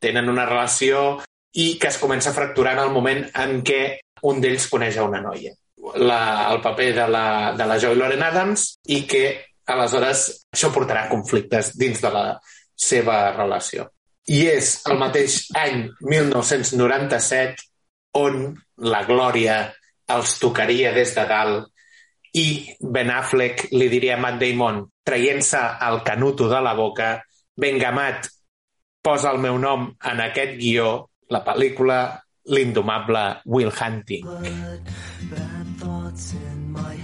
[0.00, 1.20] tenen una relació
[1.60, 3.82] i que es comença a fracturar en el moment en què
[4.24, 5.52] un d'ells coneix a una noia.
[6.00, 9.24] La, el paper de la, de la Joey Lauren Adams i que
[9.68, 10.22] aleshores
[10.54, 12.24] això portarà conflictes dins de la
[12.74, 13.90] seva relació.
[14.32, 17.68] I és el mateix any 1997
[18.16, 19.58] on la glòria
[20.14, 21.70] els tocaria des de dalt
[22.34, 22.46] i
[22.80, 27.22] Ben Affleck li diria a Matt Damon, traient-se el canuto de la boca,
[27.56, 28.26] venga, Matt,
[29.04, 30.88] posa el meu nom en aquest guió,
[31.30, 32.00] la pel·lícula
[32.50, 34.26] L'indomable Will Hunting.
[35.30, 35.73] Bad
[36.14, 36.96] thoughts in my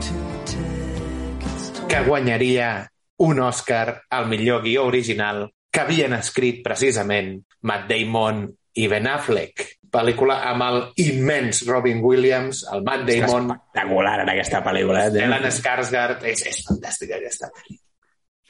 [0.00, 8.46] to que guanyaria un Oscar al millor guió original que havien escrit precisament Matt Damon
[8.74, 9.66] i Ben Affleck.
[9.90, 15.08] Pel·lícula amb el immens Robin Williams, el Matt Damon, Espectacular en aquesta pel·lícula.
[15.08, 15.24] Eh?
[15.26, 16.22] Ellen Skarsgård...
[16.30, 17.80] És, és fantàstica aquesta pel·li.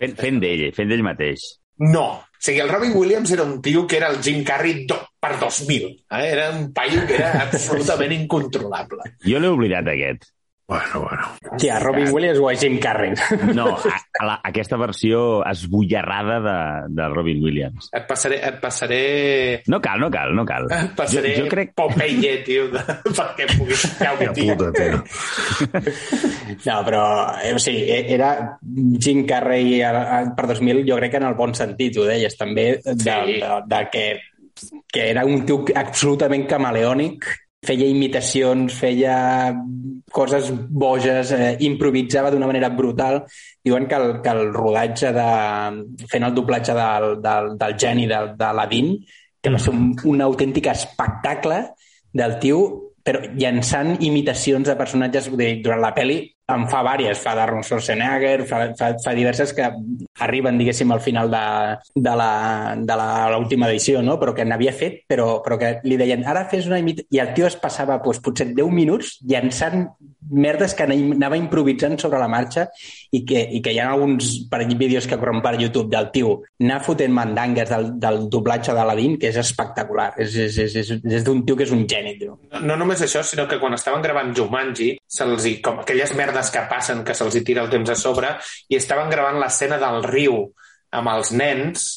[0.00, 1.48] Fent, fent d'ell, fent d'ell mateix.
[1.80, 2.06] No.
[2.20, 5.38] O sigui, el Robin Williams era un tio que era el Jim Carrey do, per
[5.40, 5.88] 2000.
[5.88, 6.24] Eh?
[6.30, 9.16] Era un paio que era absolutament incontrolable.
[9.24, 10.28] Jo l'he oblidat, aquest.
[10.70, 11.56] Bueno, bueno.
[11.58, 13.10] Tia, Robin Williams o a Jim Carrey?
[13.54, 17.88] No, a, a la, aquesta versió esbojarrada de, de Robin Williams.
[17.92, 18.38] Et passaré...
[18.46, 19.00] Et passaré...
[19.66, 20.68] No cal, no cal, no cal.
[20.76, 21.72] Et passaré Jo, jo crec...
[21.74, 22.84] Popeye, tio, de,
[23.18, 24.46] perquè puguis Que gaudir.
[24.54, 25.02] puta, tio.
[26.70, 27.02] No, però,
[27.42, 28.30] eh, o sigui, eh, era
[29.00, 32.76] Jim Carrey a- per 2000, jo crec que en el bon sentit, ho deies també,
[32.84, 33.40] de, Sí.
[33.42, 34.06] de, de que
[34.92, 37.24] que era un tio absolutament camaleònic,
[37.66, 39.16] feia imitacions, feia
[40.10, 43.22] coses boges, eh, improvisava d'una manera brutal.
[43.64, 45.30] Diuen que el, que el rodatge de...
[46.10, 48.94] fent el doblatge del, del, del geni de, de l'Adin,
[49.40, 51.62] que va ser un, un autèntic espectacle
[52.12, 52.62] del tio
[53.04, 56.18] però llançant imitacions de personatges durant la pel·li
[56.54, 59.68] en fa vàries, fa d'Arnold Schwarzenegger, fa, fa, fa diverses que
[60.26, 61.42] arriben, diguéssim, al final de,
[61.94, 62.14] de
[63.34, 64.18] l'última edició, no?
[64.20, 67.08] però que n'havia fet, però, però que li deien, ara fes una imitació...
[67.10, 69.88] I el tio es passava doncs, potser 10 minuts llançant
[70.28, 72.66] merdes que anava improvisant sobre la marxa
[73.12, 76.34] i que, i que hi ha alguns per vídeos que corren per YouTube del tio
[76.60, 80.10] anar fotent mandangues del, del doblatge de l'Aladin, que és espectacular.
[80.20, 82.36] És, és, és, és, és d'un tio que és un geni, tio.
[82.52, 86.66] No, no només això, sinó que quan estaven gravant Jumanji, se'ls com aquelles merdes que
[86.70, 88.34] passen, que se'ls tira el temps a sobre,
[88.68, 90.42] i estaven gravant l'escena del riu
[90.96, 91.90] amb els nens,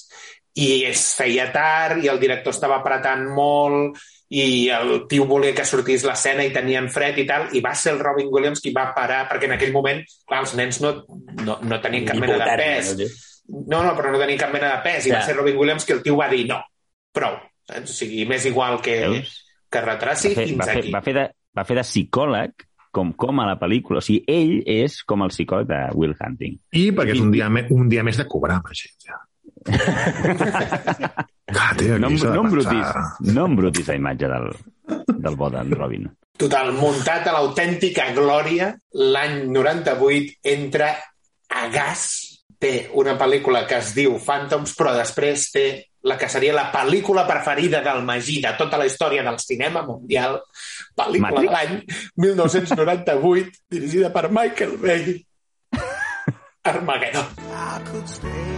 [0.54, 3.98] i es feia tard, i el director estava apretant molt,
[4.34, 7.94] i el tio volia que sortís l'escena i tenien fred i tal, i va ser
[7.94, 10.94] el Robin Williams qui va parar, perquè en aquell moment, clar, els nens no,
[11.44, 12.94] no, no tenien cap mena de pes.
[13.54, 15.20] No, no, però no tenien cap mena de pes, i ja.
[15.20, 16.64] va ser Robin Williams que el tio va dir no,
[17.14, 17.38] prou.
[17.70, 18.98] O sigui, m'és igual que,
[19.72, 20.94] que retraci va fer, fins va fer, aquí.
[20.96, 21.26] Va fer, de,
[21.60, 24.02] va fer de psicòleg com, com a la pel·lícula.
[24.02, 26.58] O sigui, ell és com el psicòleg de Will Hunting.
[26.80, 28.90] I perquè és un dia, un dia més de cobrar, Magí.
[31.54, 32.88] Ah, tio, No, no embrutis,
[33.30, 34.52] no embrutis la imatge del,
[35.08, 36.08] del bo d'en Robin.
[36.40, 40.90] Total, muntat a l'autèntica glòria, l'any 98 entra
[41.54, 42.06] a gas,
[42.58, 45.66] té una pel·lícula que es diu Phantoms, però després té
[46.04, 50.42] la que seria la pel·lícula preferida del Magí de tota la història del cinema mundial,
[50.98, 51.78] pel·lícula de l'any
[52.26, 55.22] 1998, dirigida per Michael Bay.
[56.74, 57.26] Armageddon.
[57.52, 58.53] I could stay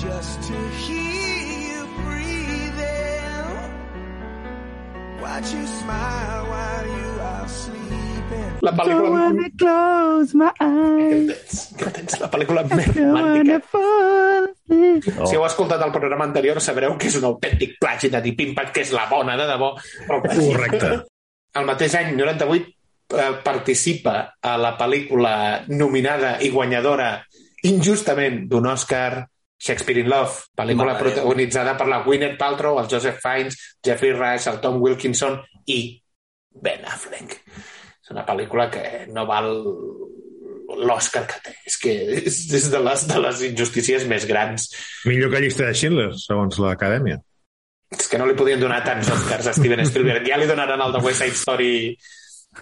[0.00, 1.36] just to hear
[1.68, 3.44] you breathing.
[5.20, 8.50] Watch you smile while you are sleeping.
[8.64, 9.28] La pel·lícula...
[9.60, 11.28] close my en
[11.92, 12.16] tens?
[12.22, 13.60] La pel·lícula més romàntica.
[15.20, 15.26] Oh.
[15.28, 18.72] Si heu escoltat el programa anterior sabreu que és un autèntic plagi de Deep Impact,
[18.76, 19.74] que és la bona de debò.
[20.08, 20.92] Correcte.
[21.58, 22.72] El mateix any, 98,
[23.18, 25.34] eh, participa a la pel·lícula
[25.68, 27.10] nominada i guanyadora
[27.66, 29.26] injustament d'un Oscar,
[29.60, 34.46] Shakespeare in Love, pel·lícula Mare protagonitzada per la Gwyneth Paltrow, el Joseph Fiennes, Jeffrey Rush,
[34.48, 35.36] el Tom Wilkinson
[35.68, 35.82] i
[36.50, 37.34] Ben Affleck.
[38.00, 39.50] És una pel·lícula que no val
[40.80, 41.52] l'Oscar que té.
[41.66, 41.92] És que
[42.22, 44.70] és, és de, les, de les injustícies més grans.
[45.04, 47.18] Millor que llista de Schindler, segons l'acadèmia.
[47.90, 50.24] És que no li podien donar tants Oscars a Steven Spielberg.
[50.30, 51.72] Ja li donaran el de West Side Story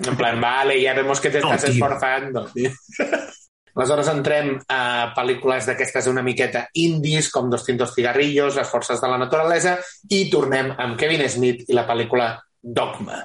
[0.05, 1.73] en plan, vale, ya vemos que te No, estás tio.
[1.73, 2.51] esforzando.
[3.79, 9.21] Aleshores entrem a pel·lícules d'aquestes una miqueta indies, com 200 cigarrillos, Les forces de la
[9.23, 9.77] naturalesa,
[10.11, 13.21] i tornem amb Kevin Smith i la pel·lícula Dogma,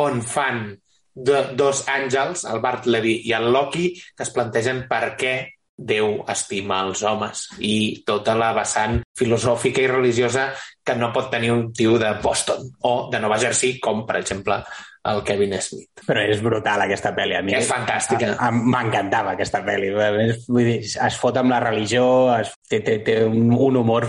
[0.00, 0.70] on fan
[1.14, 5.34] de, dos àngels, el Bart Levy i el Loki, que es plantegen per què
[5.76, 10.52] Déu estima els homes i tota la vessant filosòfica i religiosa
[10.86, 14.60] que no pot tenir un tio de Boston o de Nova Jersey, com, per exemple,
[15.04, 15.88] el Kevin Smith.
[16.06, 17.34] Però és brutal, aquesta pel·li.
[17.36, 18.30] A mi És fantàstica.
[18.38, 19.90] a- a- M'encantava, aquesta pel·li.
[20.28, 22.06] És- Vull dir, es fot amb la religió,
[22.38, 24.06] es, té, té, té un, un humor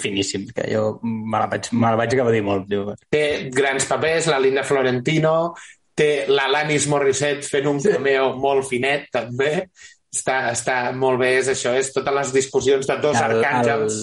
[0.00, 2.68] finíssim, que jo me la vaig, me la vaig gaudir molt.
[2.68, 2.94] Tio.
[3.10, 5.54] Té grans papers, la Linda Florentino,
[5.94, 9.68] té l'Alanis Morissette fent un cameo molt finet, també.
[10.14, 13.98] Està, està molt bé, és això, és totes les discussions de dos El- arcàngels.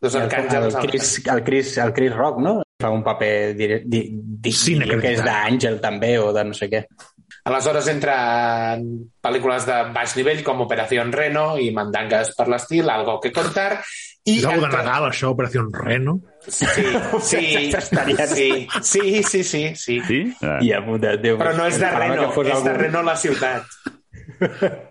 [0.00, 0.74] Dos El, arcàngels.
[0.74, 2.56] el, Chris, el, Chris, el Chris Rock, no?
[2.78, 6.54] Fa un paper dire, di, di, Sí, di, que és d'àngel també, o de no
[6.54, 6.84] sé què.
[7.48, 8.84] Aleshores entra en
[9.24, 13.80] pel·lícules de baix nivell com Operació Reno i Mandangas per l'estil, Algo que contar,
[14.28, 16.18] i És algo de Nadal, això, Operació Reno.
[16.46, 16.66] Sí,
[17.22, 20.00] sí, sí, sí, sí, sí, sí.
[20.06, 20.20] Sí?
[20.42, 20.58] Ah.
[20.60, 21.38] I a puta, Déu.
[21.40, 23.64] Però no és de Reno, és de Reno la ciutat.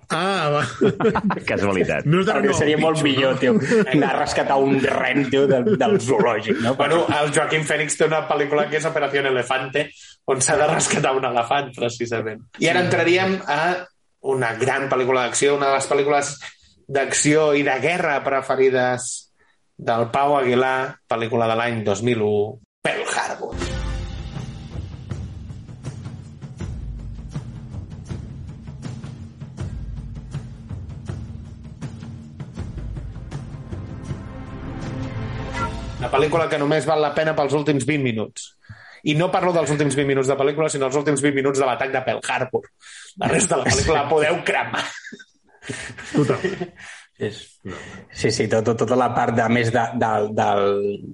[0.10, 0.62] Ah, va.
[1.49, 2.07] Casualitat.
[2.07, 3.53] No és de seria molt bitxo, millor, tio,
[3.91, 6.75] anar a rescatar un ren, tio, del, del zoològic, no?
[6.79, 9.88] Bueno, el Joaquim Fènix té una pel·lícula que és Operació Elefante,
[10.31, 12.43] on s'ha de rescatar un elefant, precisament.
[12.63, 13.62] I ara entraríem a
[14.27, 16.35] una gran pel·lícula d'acció, una de les pel·lícules
[16.87, 19.10] d'acció i de guerra preferides
[19.77, 22.31] del Pau Aguilar, pel·lícula de l'any 2001,
[22.87, 23.77] Pearl Harbor.
[35.98, 38.52] Una pel·lícula que només val la pena pels últims 20 minuts.
[39.08, 41.65] I no parlo dels últims 20 minuts de pel·lícula, sinó els últims 20 minuts de
[41.69, 42.69] l'atac de Pearl Harbor.
[43.21, 44.83] La resta de la pel·lícula la podeu cremar.
[46.13, 46.45] Total.
[47.17, 47.39] És...
[48.13, 50.67] Sí, sí, tot, tot, tota la part, de, a més de, del, del,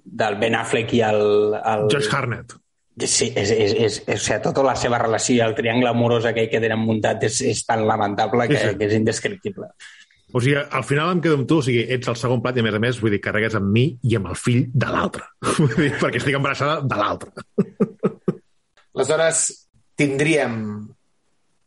[0.04, 1.24] del Ben Affleck i el...
[1.60, 1.88] el...
[1.94, 2.58] Josh Harnett.
[3.00, 6.50] Sí, és, és, és, és, o sigui, tota la seva relació, el triangle amorós aquell
[6.52, 8.78] que tenen muntat és, és tan lamentable que, Sí, sí.
[8.78, 9.72] que és indescriptible.
[10.34, 12.64] O sigui, al final em quedo amb tu, o sigui, ets el segon plat i,
[12.64, 15.28] a més a més, vull dir, carregues amb mi i amb el fill de l'altre.
[15.60, 17.46] Vull dir, perquè estic embarassada de l'altre.
[18.96, 19.44] Aleshores,
[19.98, 20.58] tindríem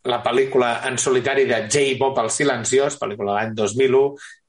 [0.06, 1.94] la pel·lícula en solitari de J.
[1.98, 4.02] Bob el Silenciós, pel·lícula de l'any 2001.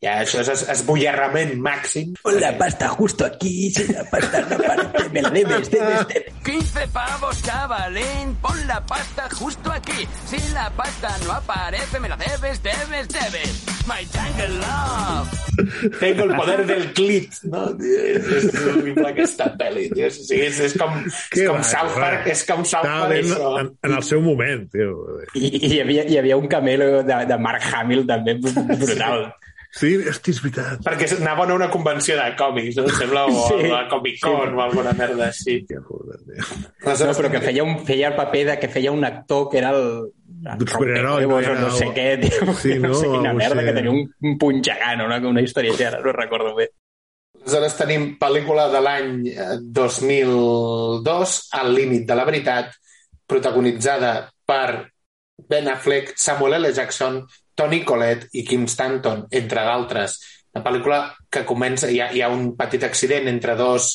[0.03, 2.11] Ja això és es- esboierrament màxim.
[2.21, 6.33] Pon la pasta justo aquí, si la pasta no aparece, me la debes, debes, debes.
[6.45, 10.07] 15 pavos, chavalín, pon la pasta justo aquí.
[10.29, 13.65] Si la pasta no aparece, me la debes, debes, debes.
[13.87, 15.97] My jungle love.
[15.99, 17.63] Tengo el poder del clit, no?
[17.81, 20.11] És, és horrible aquesta pel·li, tio.
[20.11, 23.49] O sigui, és, és com, és com South Park, és com South Park, això.
[23.63, 24.93] en, en el seu moment, tio.
[25.33, 29.31] I, i hi, havia, hi havia un camelo de, de Mark Hamill també brutal.
[29.33, 30.79] Sí, hosti, és veritat.
[30.85, 32.87] Perquè anaven a una convenció de còmics, no?
[32.97, 33.61] Sembla, o Sí.
[33.61, 33.69] sí.
[33.69, 35.65] a la Comic Con o alguna merda així.
[35.67, 36.19] Que joder.
[36.27, 39.71] No, però que feia, un, feia el paper de que feia un actor que era
[39.71, 40.11] el...
[40.45, 42.53] el superheroi, no o no era sé què, tio.
[42.55, 42.89] Sí, no?
[42.89, 43.65] no sé quina merda, així.
[43.69, 46.69] que tenia un, un puny gegant, una, una història així, ara no recordo bé.
[47.47, 52.73] Aleshores tenim pel·lícula de l'any eh, 2002, Al límit de la veritat,
[53.27, 54.89] protagonitzada per
[55.47, 56.73] Ben Affleck, Samuel L.
[56.73, 57.21] Jackson,
[57.57, 60.19] Tony Collette i Kim Stanton, entre d'altres.
[60.53, 60.99] Una pel·lícula
[61.29, 61.89] que comença...
[61.91, 63.89] Hi ha, hi ha un petit accident entre dos,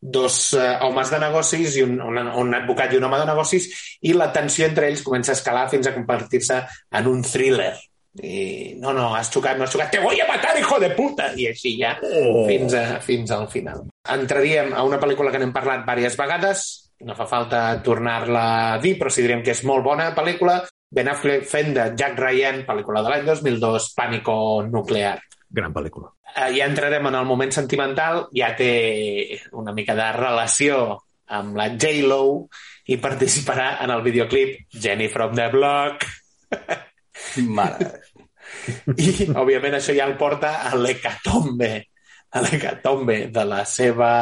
[0.00, 3.68] dos uh, homes de negocis, i un, un, un advocat i un home de negocis,
[4.04, 6.62] i la tensió entre ells comença a escalar fins a convertir-se
[7.00, 7.74] en un thriller.
[8.18, 11.32] I no, no, has xocat, no has xocat, te voy a matar, hijo de puta!
[11.36, 12.46] I així ja, Oh.
[12.48, 13.84] fins, a, fins al final.
[14.10, 16.64] Entraríem a una pel·lícula que n'hem parlat diverses vegades,
[17.06, 20.60] no fa falta tornar-la a dir, però sí direm que és molt bona pel·lícula.
[20.90, 25.18] Ben Affleck fent de Jack Ryan, pel·lícula de l'any 2002, Pànico nuclear.
[25.48, 26.08] Gran pel·lícula.
[26.34, 28.70] Eh, ja entrarem en el moment sentimental, ja té
[29.52, 30.80] una mica de relació
[31.38, 32.22] amb la J-Lo
[32.88, 36.08] i participarà en el videoclip Jenny from the Block.
[37.44, 37.92] Mare.
[38.96, 41.72] I, òbviament, això ja el porta a l'hecatombe,
[42.32, 44.12] a l'hecatombe de la seva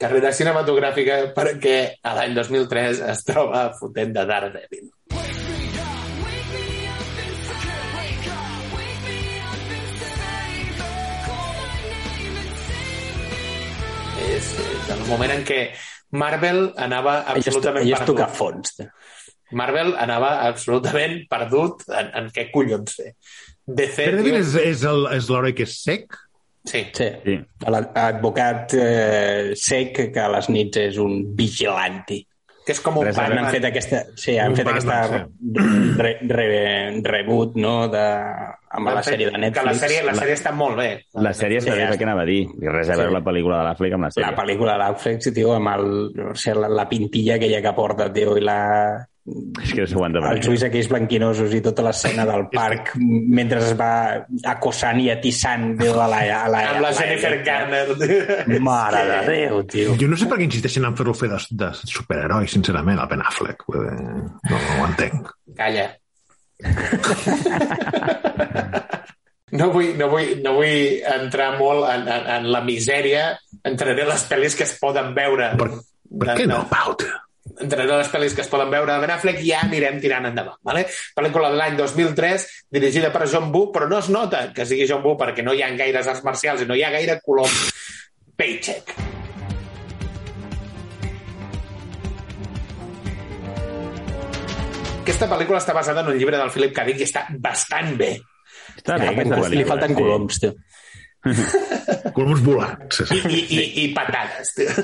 [0.00, 4.88] carrera cinematogràfica perquè a l'any 2003 es troba fotent de Daredevil.
[14.40, 15.60] És, és el moment en què
[16.16, 18.38] Marvel anava Ell es, absolutament ell es toca perdut.
[18.40, 18.80] fons.
[19.60, 23.12] Marvel anava absolutament perdut en, en què collons fer.
[23.70, 26.16] DC, Daredevil és, és el- és l'heroi que és sec?
[26.66, 26.84] Sí.
[26.94, 27.06] Sí.
[27.24, 27.36] Sí.
[27.72, 32.20] L'advocat eh, sec que a les nits és un vigilante.
[32.70, 34.98] Que és com un a Han fet aquesta, sí, han Un fet aquesta
[35.98, 36.46] re, re,
[37.02, 38.04] reboot no, de,
[38.78, 39.58] amb la sèrie de Netflix.
[39.58, 40.88] Que la sèrie, la sèrie està molt bé.
[41.18, 42.44] La sèrie Sí, sabia ja què anava a dir.
[42.46, 43.16] I res a veure Sí.
[43.18, 44.36] la pel·lícula de l'Àfrica amb la La sèrie.
[44.38, 45.90] pel·lícula de l'Alfred, tio, amb el,
[46.30, 48.58] o sigui, la, la pintilla aquella que porta, tio, i la,
[49.62, 53.60] És que no s'ho aguanta els ulls aquells blanquinosos i tota l'escena del parc mentre
[53.62, 53.92] es va
[54.52, 57.84] acossant i atissant a la, a la, Amb la Jennifer Garner.
[58.66, 59.96] Mare de Déu, tio.
[60.00, 63.24] Jo no sé per què insisteixen en fer-lo fer de, de superheroi, sincerament, el Ben
[63.24, 63.66] Affleck.
[63.70, 63.84] No,
[64.50, 65.34] no ho entenc.
[65.58, 65.88] Calla.
[69.50, 73.32] No vull, no, vull, no vull entrar molt en, en, en la misèria.
[73.66, 75.50] Entraré a les pel·lis que es poden veure.
[75.58, 75.68] Per,
[76.22, 76.94] per què no, Pau,
[77.58, 80.60] entraré a les pel·lis que es poden veure de Ben Affleck ja anirem tirant endavant.
[80.66, 80.86] Vale?
[81.16, 85.04] Pel·lícula de l'any 2003, dirigida per John Woo, però no es nota que sigui John
[85.04, 87.50] Woo perquè no hi ha gaires arts marcials i no hi ha gaire color.
[88.40, 88.94] Paycheck.
[95.00, 96.84] Aquesta pel·lícula està basada en un llibre del Philip K.
[96.86, 98.14] Dick i està bastant bé.
[98.76, 99.98] Està bé, aquesta Li falten sí.
[99.98, 100.52] coloms, tio.
[102.16, 103.02] Coloms volants.
[103.12, 104.54] I, i, i, i patades.
[104.56, 104.70] tio.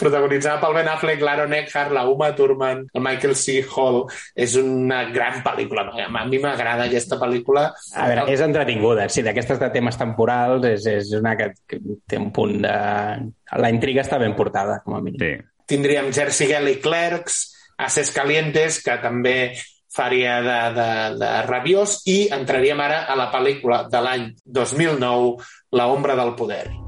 [0.00, 3.64] Protagonitzada pel Ben Affleck, l'Aaron Eckhart, la Uma Thurman, el Michael C.
[3.68, 4.06] Hall.
[4.34, 5.82] És una gran pel·lícula.
[6.08, 7.62] A mi m'agrada aquesta pel·lícula.
[7.94, 9.08] A veure, és entretinguda.
[9.12, 11.76] Sí, d'aquestes de temes temporals és, és una que, que
[12.08, 12.76] té un punt de...
[13.58, 15.20] La intriga està ben portada, com a mínim.
[15.20, 15.32] Sí.
[15.68, 17.34] Tindríem Jersey Girl i Clerks,
[17.84, 19.52] Ases Calientes, que també
[19.98, 25.34] faria de, de, de rabiós, i entraríem ara a la pel·lícula de l'any 2009,
[25.74, 26.87] La ombra del poder.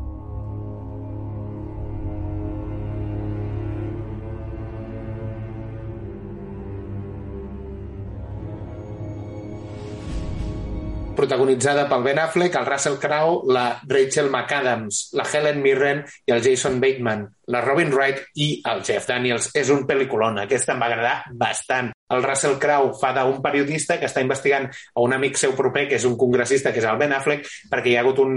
[11.21, 16.41] Protagonitzada pel Ben Affleck, el Russell Crowe, la Rachel McAdams, la Helen Mirren i el
[16.41, 19.51] Jason Bateman, la Robin Wright i el Jeff Daniels.
[19.59, 21.91] És un pel·liculon, aquesta em va agradar bastant.
[22.11, 25.99] El Russell Crowe fa d'un periodista que està investigant a un amic seu proper, que
[26.01, 28.35] és un congressista, que és el Ben Affleck, perquè hi ha hagut un...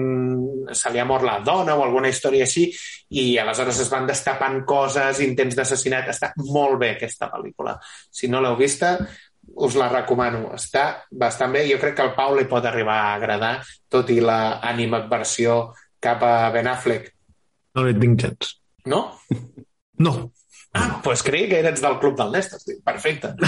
[0.76, 2.68] se li ha mort la dona o alguna història així,
[3.16, 6.12] i aleshores es van destapant coses, intents d'assassinat.
[6.12, 7.78] Està molt bé, aquesta pel·lícula.
[8.12, 8.98] Si no l'heu vista,
[9.56, 10.50] us la recomano.
[10.58, 11.66] Està bastant bé.
[11.70, 13.56] Jo crec que al Pau li pot arribar a agradar,
[13.90, 15.74] tot i la animadversió
[16.04, 17.12] cap a Ben Affleck.
[17.76, 18.56] No li tinc gens.
[18.90, 19.06] No?
[20.04, 20.14] No.
[20.74, 22.60] Ah, doncs pues creia que eres del club del Néstor.
[22.84, 23.34] Perfecte.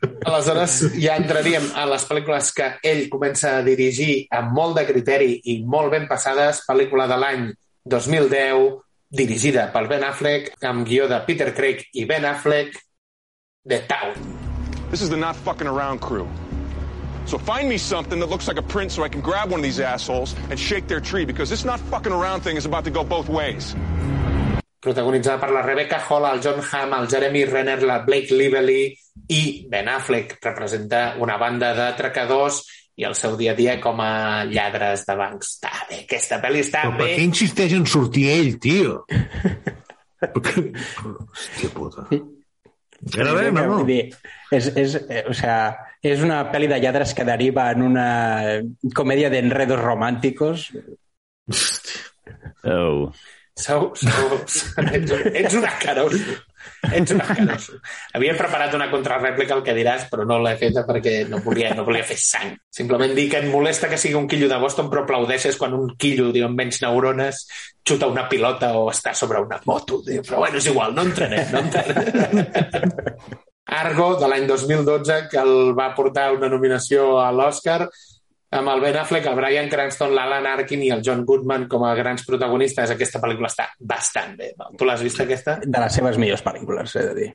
[0.00, 5.34] Aleshores, ja entraríem a les pel·lícules que ell comença a dirigir amb molt de criteri
[5.52, 6.62] i molt ben passades.
[6.68, 7.48] Pel·lícula de l'any
[7.84, 8.70] 2010,
[9.10, 12.78] dirigida pel Ben Affleck, amb guió de Peter Craig i Ben Affleck,
[13.66, 14.14] The Town.
[14.90, 16.26] This is the not fucking around crew.
[17.26, 19.64] So find me something that looks like a print so I can grab one of
[19.64, 22.90] these assholes and shake their tree because this not fucking around thing is about to
[22.90, 23.74] go both ways.
[24.80, 28.96] protagonitzada per la Rebecca Hall, el John Hamm, el Jeremy Renner, la Blake Lively
[29.28, 30.38] i Ben Affleck.
[30.42, 32.62] Representa una banda de tracadors
[32.96, 35.52] i el seu dia a dia com a lladres de bancs.
[35.60, 37.16] Està bé, aquesta pel·li està Però per bé.
[37.20, 39.04] què insisteix en sortir ell, tio?
[40.24, 42.08] Hòstia puta.
[43.00, 43.64] Bé, no?
[43.78, 44.02] Vull dir,
[44.52, 45.56] és, és, eh, o sea,
[46.04, 48.08] és una pel·li de lladres que deriva en una
[48.96, 50.68] comèdia d'enredos romànticos.
[52.64, 53.10] Oh.
[53.60, 56.36] Sou, sou, ets, ets un asqueroso.
[56.80, 57.76] Ets un asqueroso.
[58.16, 61.84] Havia preparat una contrarèplica al que diràs, però no l'he feta perquè no volia, no
[61.84, 62.54] volia fer sang.
[62.72, 65.92] Simplement dir que et molesta que sigui un quillo de Boston, però aplaudeixes quan un
[66.00, 67.44] quillo, diu, amb menys neurones,
[67.86, 70.00] xuta una pilota o està sobre una moto.
[70.06, 73.38] Diu, però bueno, és igual, no entrenem, no entrenem.
[73.70, 77.84] Argo, de l'any 2012, que el va portar una nominació a l'Oscar,
[78.50, 81.94] amb el Ben Affleck, el Brian Cranston, l'Alan Arkin i el John Goodman com a
[81.98, 82.94] grans protagonistes.
[82.94, 84.52] Aquesta pel·lícula està bastant bé.
[84.78, 85.60] Tu l'has vist, aquesta?
[85.62, 87.28] De les seves millors pel·lícules, he de dir.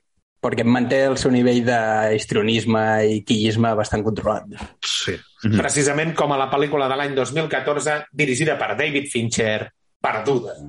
[0.45, 4.59] Perquè manté el seu nivell d'histrionisme i quillisme bastant controlat.
[4.85, 5.15] Sí.
[5.55, 9.71] Precisament com a la pel·lícula de l'any 2014, dirigida per David Fincher,
[10.05, 10.59] Perduda.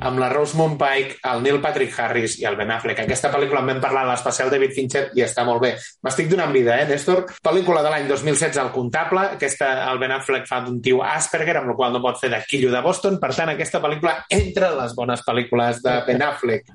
[0.00, 3.02] Amb la Rosamund Pike, el Neil Patrick Harris i el Ben Affleck.
[3.02, 5.74] Aquesta pel·lícula en vam parlar a l'especial David Fincher i està molt bé.
[6.06, 7.24] M'estic donant vida, eh, Néstor?
[7.44, 9.24] Pel·lícula de l'any 2016, El comptable.
[9.38, 12.42] Aquesta, el Ben Affleck fa d'un tio Asperger, amb la qual no pot fer de
[12.48, 13.18] quillo de Boston.
[13.18, 16.66] Per tant, aquesta pel·lícula entra en les bones pel·lícules de Ben Affleck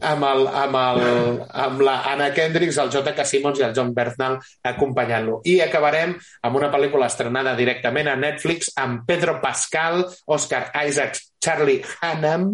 [0.00, 3.24] amb, el, amb, el, amb la Anna Kendricks, el J.K.
[3.28, 4.38] Simmons i el John Bernal
[4.72, 5.40] acompanyant-lo.
[5.48, 11.82] I acabarem amb una pel·lícula estrenada directament a Netflix amb Pedro Pascal, Oscar Isaacs, Charlie
[12.00, 12.50] Hunnam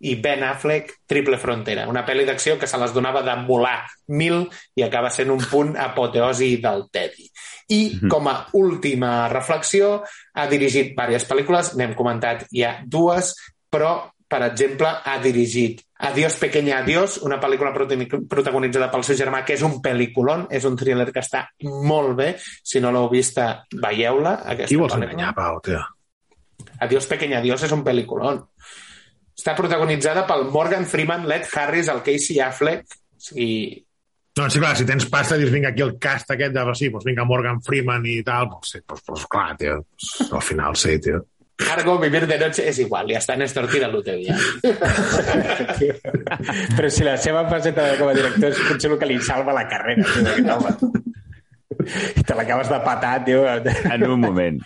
[0.00, 1.88] i Ben Affleck, Triple Frontera.
[1.90, 3.80] Una pel·li d'acció que se les donava de molar
[4.14, 4.44] mil
[4.78, 7.26] i acaba sent un punt apoteosi del tedi.
[7.74, 9.98] I com a última reflexió,
[10.34, 13.34] ha dirigit diverses pel·lícules, n'hem comentat ja dues,
[13.68, 17.96] però per exemple, ha dirigit Adiós, pequeña adiós, una pel·lícula prota-
[18.30, 22.28] protagonitzada pel seu germà, que és un pel·lículon, és un thriller que està molt bé.
[22.38, 24.36] Si no l'heu vista, veieu-la.
[24.68, 25.80] Qui vols enganyar, Pau, tio?
[26.86, 28.38] Adiós, pequeña adiós és un pel·lículon.
[29.34, 33.84] Està protagonitzada pel Morgan Freeman, Led Harris, el Casey Affleck, o sigui,
[34.38, 37.08] No, sí, clar, si tens pasta, dius, vinga, aquí el cast aquest de, sí, doncs
[37.08, 39.80] vinga, Morgan Freeman i tal, doncs, sí, doncs, doncs clar, tio,
[40.30, 41.24] al final sí, tio.
[41.66, 44.36] Argo, Vivir de noche és igual, ja està Néstor, tira-lo teu ja.
[46.78, 49.66] Però si la seva faceta com a director és potser el que li salva la
[49.70, 50.92] carrera, tio.
[51.88, 53.42] I te l'acabes de patar, tio.
[53.48, 54.62] En un moment.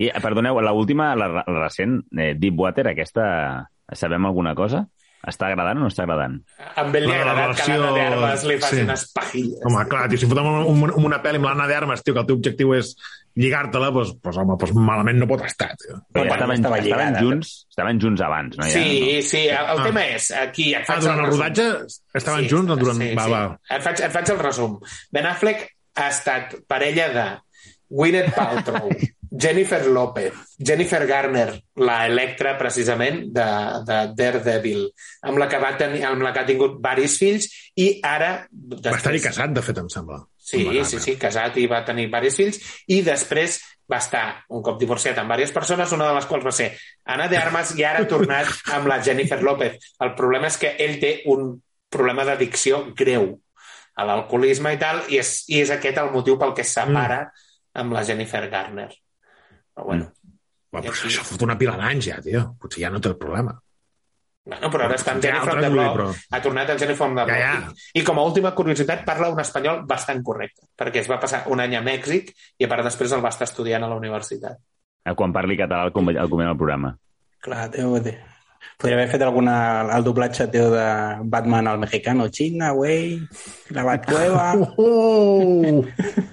[0.00, 3.26] I, perdoneu, l'última, la, la recent, eh, Deepwater, aquesta,
[3.92, 4.86] sabem alguna cosa?
[5.26, 6.36] Està agradant o no està agradant?
[6.78, 8.82] Amb ell li ha agradat que relació- l'Anna d'Armes li faci sí.
[8.84, 9.60] unes pajilles.
[9.66, 12.26] Home, clar, tio, si fotem un, un, una pel·li amb l'Anna d'Armes, tio, que el
[12.28, 12.92] teu objectiu és
[13.36, 15.98] lligar-te-la, doncs, doncs, home, doncs malament no pot estar, tio.
[16.14, 17.24] Però quan estaven, estava estaven, lligada.
[17.24, 18.64] junts, estaven junts abans, no?
[18.64, 19.84] Ja, Sí, sí, el, el Ah.
[19.88, 21.40] tema és, aquí et Ah, faig durant el resum.
[21.40, 21.66] rodatge
[22.14, 22.70] estaven junts?
[22.72, 22.98] o Durant...
[23.02, 23.30] Sí, va, sí.
[23.32, 23.58] va.
[23.68, 24.78] Et, faig, et faig el resum.
[25.12, 27.26] Ben Affleck ha estat parella de
[27.90, 28.88] Gwyneth Paltrow,
[29.38, 31.48] Jennifer Lopez, Jennifer Garner,
[31.82, 33.46] la Electra, precisament, de,
[33.88, 34.86] de Daredevil,
[35.26, 38.30] amb la que va tenir, amb la que ha tingut varis fills, i ara...
[38.86, 40.22] Va estar-hi casat, de fet, em sembla.
[40.46, 42.60] Sí, sí, sí, casat i va tenir diversos fills
[42.94, 43.58] i després
[43.90, 46.68] va estar un cop divorciat amb diverses persones, una de les quals va ser
[47.14, 49.90] Anna de Armas i ara ha tornat amb la Jennifer López.
[50.02, 51.56] El problema és que ell té un
[51.90, 53.32] problema d'addicció greu
[53.96, 57.24] a l'alcoholisme i tal, i és, i és aquest el motiu pel que es separa
[57.76, 58.90] amb la Jennifer Garner.
[59.76, 60.08] Però bueno,
[60.72, 62.42] Va, però això fot una pila d'anys ja, tio.
[62.60, 63.52] Potser ja no té el problema.
[64.46, 65.94] Bueno, però ara està en Ja, Jenny el from the Block.
[65.96, 66.08] però.
[66.30, 67.40] Ha tornat en Jenny from the Ja, Block.
[67.76, 67.90] ja.
[68.00, 71.60] I com a última curiositat, parla un espanyol bastant correcte, perquè es va passar un
[71.60, 74.58] any a Mèxic i a part després el va estar estudiant a la universitat.
[75.04, 76.96] Eh, Quan parli català al, com- al programa.
[77.42, 78.14] Clar, tio, tio.
[78.76, 79.54] Podria haver fet alguna,
[79.96, 80.86] el doblatge teu de
[81.24, 82.28] Batman al mexicano.
[82.28, 83.20] China, güey,
[83.70, 85.82] la Batcueva, Oh!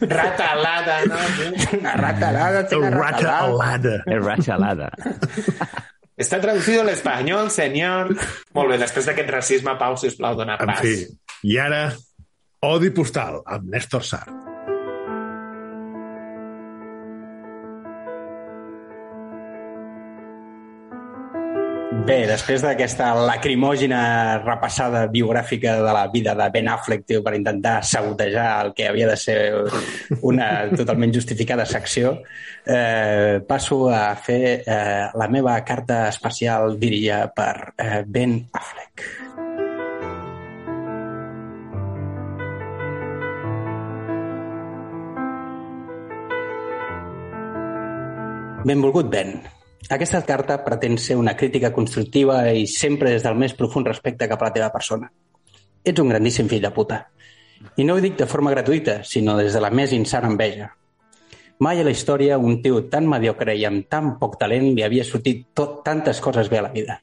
[0.01, 1.15] Rata alada, no?
[1.79, 3.53] una rata alada, El una rata rata alada.
[3.53, 3.95] alada.
[4.07, 4.91] És ratxalada.
[6.17, 8.11] Està traducido al espanyol, senyor.
[8.53, 10.79] Molt bé, després d'aquest racisme, Pau, sisplau, dona En pas.
[10.83, 11.07] fi,
[11.49, 11.87] i ara,
[12.63, 14.29] Odi Postal, amb Néstor Sart.
[22.03, 23.99] Bé, després d'aquesta lacrimògena
[24.41, 29.07] repassada biogràfica de la vida de Ben Affleck, tio, per intentar sabotejar el que havia
[29.07, 29.37] de ser
[30.19, 32.17] una totalment justificada secció,
[32.67, 39.07] eh, passo a fer eh, la meva carta especial dirigida per eh, Ben Affleck.
[48.67, 49.37] Benvolgut, Ben.
[49.91, 54.41] Aquesta carta pretén ser una crítica constructiva i sempre des del més profund respecte cap
[54.41, 55.09] a la teva persona.
[55.83, 57.01] Ets un grandíssim fill de puta.
[57.75, 60.69] I no ho dic de forma gratuïta, sinó des de la més insana enveja.
[61.59, 65.03] Mai a la història un tio tan mediocre i amb tan poc talent li havia
[65.03, 67.01] sortit tot, tantes coses bé a la vida.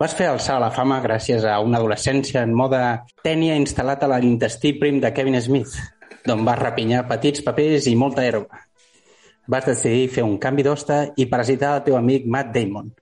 [0.00, 4.74] Vas fer alçar la fama gràcies a una adolescència en moda tènia instal·lat a l'intestí
[4.80, 5.76] prim de Kevin Smith,
[6.24, 8.65] d'on vas rapinyar petits papers i molta herba
[9.46, 12.92] vas decidir fer un canvi d'hoste i parasitar el teu amic Matt Damon,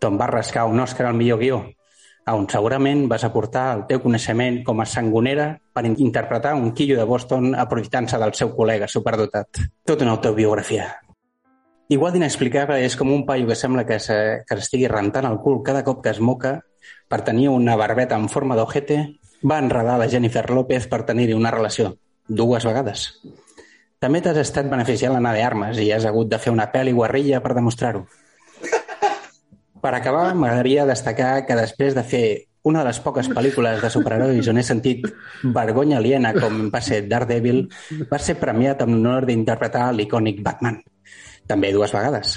[0.00, 1.62] d'on vas rascar un Òscar al millor guió,
[2.26, 6.96] on segurament vas aportar el teu coneixement com a sangonera per in- interpretar un quillo
[6.96, 9.60] de Boston aprofitant-se del seu col·lega superdotat.
[9.84, 10.86] Tot una autobiografia.
[11.92, 15.84] Igual d'inexplicable és com un paio que sembla que se- s'estigui rentant el cul cada
[15.84, 16.62] cop que es moca
[17.08, 21.50] per tenir una barbeta en forma d'ojete, va enredar la Jennifer López per tenir-hi una
[21.50, 21.98] relació.
[22.26, 23.20] Dues vegades.
[24.04, 27.38] També t'has estat beneficiant l'Anna de Armes i has hagut de fer una pel·li guarrilla
[27.40, 28.02] per demostrar-ho.
[29.80, 32.26] Per acabar, m'agradaria destacar que després de fer
[32.68, 35.06] una de les poques pel·lícules de superherois on he sentit
[35.56, 37.62] vergonya aliena com va ser Daredevil,
[38.10, 40.82] va ser premiat amb l'honor d'interpretar l'icònic Batman.
[41.48, 42.36] També dues vegades.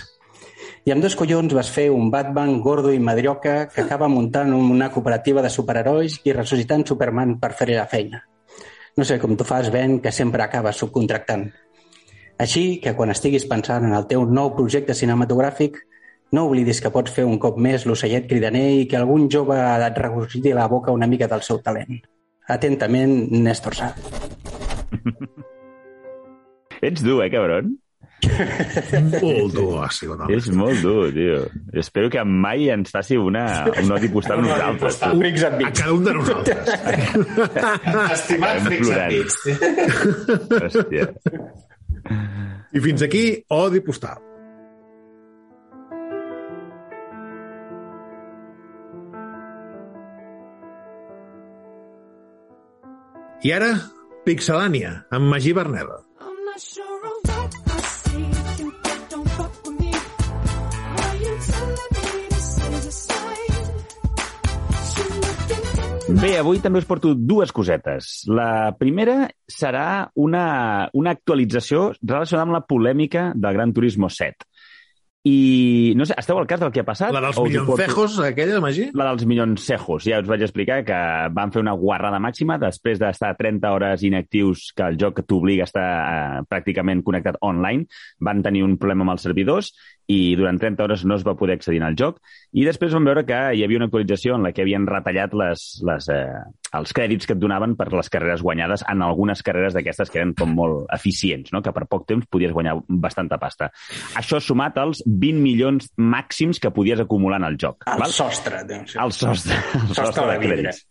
[0.88, 4.88] I amb dos collons vas fer un Batman gordo i madrioca que acaba muntant una
[4.95, 8.24] cooperativa de superherois i ressuscitant Superman per fer-li la feina.
[8.97, 11.51] No sé com tu fas, Ben, que sempre acabes subcontractant.
[12.41, 15.77] Així que quan estiguis pensant en el teu nou projecte cinematogràfic,
[16.33, 20.01] no oblidis que pots fer un cop més l'ocellet cridaner i que algun jove et
[20.01, 22.01] regurgiti la boca una mica del seu talent.
[22.57, 23.91] Atentament, Néstor Sá.
[26.87, 27.77] Ets dur, eh, cabron?
[29.22, 30.20] Molt dur ha sigut.
[30.24, 30.34] home.
[30.36, 31.41] És molt dur, tio.
[31.78, 33.43] Espero que mai ens faci una,
[33.84, 35.01] un odi postal a Un nosaltres.
[35.03, 36.57] and A cada un de nosaltres.
[38.18, 39.36] Estimat Freaks and.
[40.57, 41.11] Hòstia.
[42.74, 44.18] I fins aquí, Odi Postal.
[53.47, 53.70] I ara,
[54.26, 55.99] Pixelània, amb Magí Berneda.
[56.20, 56.86] I'm not sure
[66.07, 68.21] Bé, avui també us porto dues cosetes.
[68.31, 74.47] La primera serà una, una actualització relacionada amb la polèmica del Gran Turismo 7.
[75.27, 77.11] I, no sé, esteu al cas del que ha passat?
[77.11, 78.85] La dels ho porto- milloncejos, aquella, Magí?
[78.95, 80.99] La dels milloncejos, ja us vaig explicar que
[81.35, 85.67] van fer una guarrada màxima després d'estar 30 hores inactius que el joc t'obliga a
[85.67, 87.89] estar eh, pràcticament connectat online.
[88.23, 89.73] Van tenir un problema amb els servidors
[90.07, 92.21] i durant 30 hores no es va poder accedir al joc.
[92.55, 95.65] I després vam veure que hi havia una actualització en la que havien retallat les,
[95.87, 96.39] les, eh,
[96.79, 100.33] els crèdits que et donaven per les carreres guanyades en algunes carreres d'aquestes que eren
[100.37, 101.61] com molt eficients, no?
[101.61, 103.69] que per poc temps podies guanyar bastanta pasta.
[104.19, 107.83] Això sumat als 20 milions màxims que podies acumular en el joc.
[107.87, 108.15] El val?
[108.17, 108.63] sostre.
[108.87, 108.97] sí.
[108.97, 110.61] El sostre, el Sostre sostre de de vidre.
[110.63, 110.85] crèdits.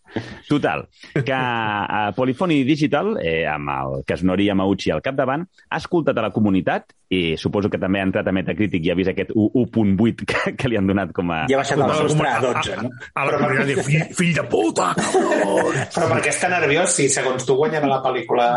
[0.47, 6.23] Total, que a Polifoni Digital, eh, amb el Casnori Yamauchi al capdavant, ha escoltat a
[6.27, 10.25] la comunitat i suposo que també ha entrat a Metacritic i ha vist aquest 1.8
[10.27, 11.43] que, que li han donat com a...
[11.51, 12.91] I ha baixat el sostre a com 12, no?
[13.15, 14.89] A la comunitat diu, fill, fill de puta!
[14.97, 18.49] Però per què està nerviós si, segons tu, guanyarà la pel·lícula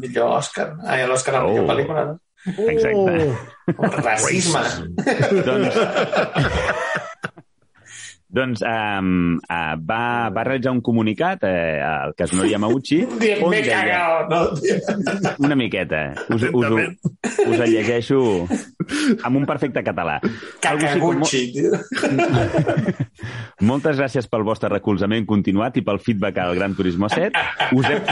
[0.00, 0.70] millor Òscar?
[0.86, 1.70] Ai, l'Òscar a la millor Oh.
[1.72, 2.18] pel·lícula, no?
[2.48, 3.28] Exacte.
[3.76, 4.60] Oh, racisme.
[5.44, 5.74] doncs,
[8.28, 13.80] doncs um, uh, va, va realitzar un comunicat eh, al Casnori Yamauchi Dient, m'he deia
[13.86, 15.38] cagat, no?
[15.46, 16.02] una miqueta.
[16.28, 18.20] Us, us, us, us el llegeixo
[19.22, 20.18] amb un perfecte català.
[20.22, 21.72] Tio.
[23.68, 27.32] Moltes gràcies pel vostre recolzament continuat i pel feedback al Gran Turismo 7.
[27.74, 28.02] Us hem,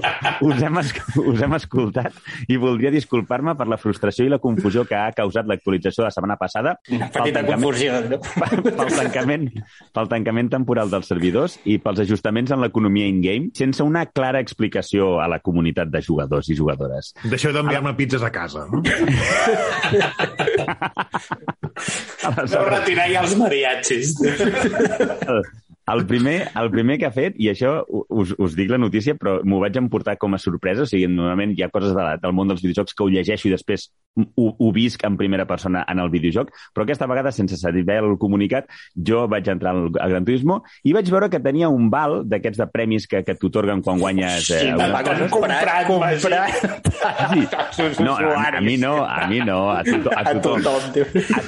[0.48, 2.16] us hem, esc- us hem escoltat
[2.50, 6.14] i voldria disculpar-me per la frustració i la confusió que ha causat l'actualització de la
[6.14, 7.92] setmana passada Una petita tancament- confusió.
[8.06, 8.18] No?
[8.76, 9.46] pel tancament,
[9.94, 15.16] pel tancament temporal dels servidors i pels ajustaments en l'economia in-game sense una clara explicació
[15.22, 17.12] a la comunitat de jugadors i jugadores.
[17.24, 18.66] Deixeu d'enviar-me pizzas a casa.
[18.70, 18.82] No?
[22.50, 24.08] Deu retirar ja els mariachis.
[25.86, 29.36] El, primer, el primer que ha fet, i això us, us dic la notícia, però
[29.46, 32.32] m'ho vaig emportar com a sorpresa, o sigui, normalment hi ha coses de, la- del
[32.34, 33.84] món dels videojocs que ho llegeixo i després
[34.16, 38.16] ho, ho visc en primera persona en el videojoc, però aquesta vegada, sense saber el
[38.18, 38.66] comunicat,
[38.96, 42.58] jo vaig entrar al, al Gran Turismo i vaig veure que tenia un val d'aquests
[42.64, 45.28] de premis que, que t'otorguen quan guanyes eh, Sí, alguna va, cosa.
[45.30, 46.86] comprat, comprat.
[47.30, 48.02] Sí.
[48.02, 50.62] No, a, a mi no, a mi no, a, to, a A tothom.
[50.62, 51.04] tothom, tio.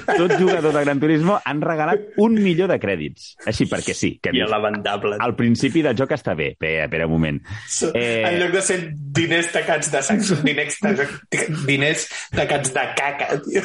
[0.07, 3.33] A tot jugador de Gran Turismo han regalat un milió de crèdits.
[3.49, 4.15] Així perquè sí.
[4.23, 5.17] Que I lamentable.
[5.21, 6.51] al principi del joc està bé.
[6.57, 7.41] Espera, espera un moment.
[7.95, 8.25] Eh...
[8.29, 11.09] En lloc de ser diners tacats de sang, són diners, taca-
[11.67, 13.63] diners tacats de caca, tio.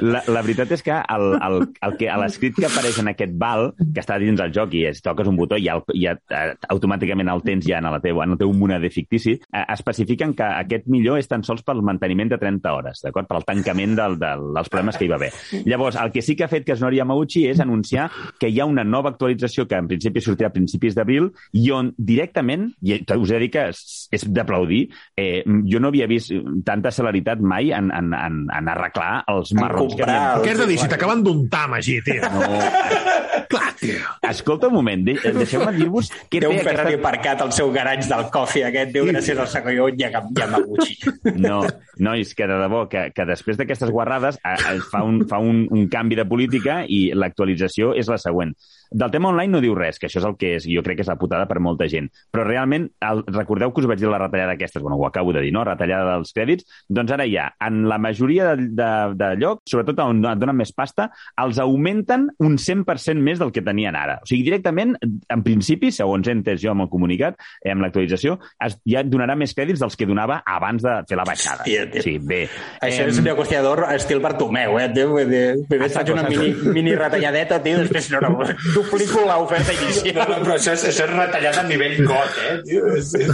[0.00, 3.34] La, la veritat és que el, el, el que, a l'escrit que apareix en aquest
[3.40, 6.14] val, que està dins el joc i es toques un botó i ja, el- ja
[6.16, 10.34] eh, automàticament el tens ja en, la teva, en el teu moneder fictici, eh, especifiquen
[10.38, 13.28] que aquest millor és tan sols pel manteniment de 30 hores, d'acord?
[13.30, 15.32] Pel tancament del, del, dels problemes que hi va haver.
[15.68, 18.08] Llavors, el que sí que ha fet Kasnori Yamauchi és anunciar
[18.40, 21.92] que hi ha una nova actualització que en principi sortirà a principis d'abril i on
[21.96, 23.82] directament, i us he de dir que és,
[24.14, 24.84] és d'aplaudir,
[25.18, 26.32] eh, jo no havia vist
[26.66, 30.62] tanta celeritat mai en, en, en, en arreglar els marrons que comprar havien Què has
[30.64, 30.80] de dir?
[30.82, 32.22] Si t'acaben d'untar, Magí, tio.
[32.32, 33.36] no.
[33.80, 33.98] Tio.
[34.28, 37.00] Escolta un moment, de deixeu-me dir-vos Té un Ferrari aquesta...
[37.00, 40.98] aparcat al seu garatge del coffee aquest, diu gràcies al Sakoyo Yamaguchi.
[41.38, 41.60] No,
[42.02, 45.64] nois, que de debò, que, que després d'aquestes guarrades a, a, fa, un, fa un,
[45.74, 48.54] un canvi de política i l'actualització és la següent.
[48.90, 51.04] Del tema online no diu res, que això és el que és, jo crec que
[51.04, 52.08] és la putada per molta gent.
[52.32, 55.42] Però realment, el, recordeu que us vaig dir la retallada aquestes, bueno, ho acabo de
[55.44, 55.64] dir, no?
[55.66, 60.24] Retallada dels crèdits, doncs ara ja, en la majoria de, de, de llocs, sobretot on
[60.24, 61.10] et donen més pasta,
[61.40, 64.18] els augmenten un 100% més del que tenien ara.
[64.22, 68.38] O sigui, directament, en principi, segons he entès jo amb el comunicat, eh, amb l'actualització,
[68.88, 71.64] ja et donarà més crèdits dels que donava abans de fer la baixada.
[71.64, 72.04] Hòstia, tio.
[72.04, 72.40] Sí, bé.
[72.84, 74.88] Això és negociador estil Bartomeu, eh?
[74.94, 75.12] tio?
[75.68, 80.24] Primer faig una mini, mini retalladeta, tio, després no, no, duplico l'oferta No, inicial.
[80.32, 82.86] no, però això és, això és retallat a nivell got, eh, tio?
[82.96, 83.32] És, és...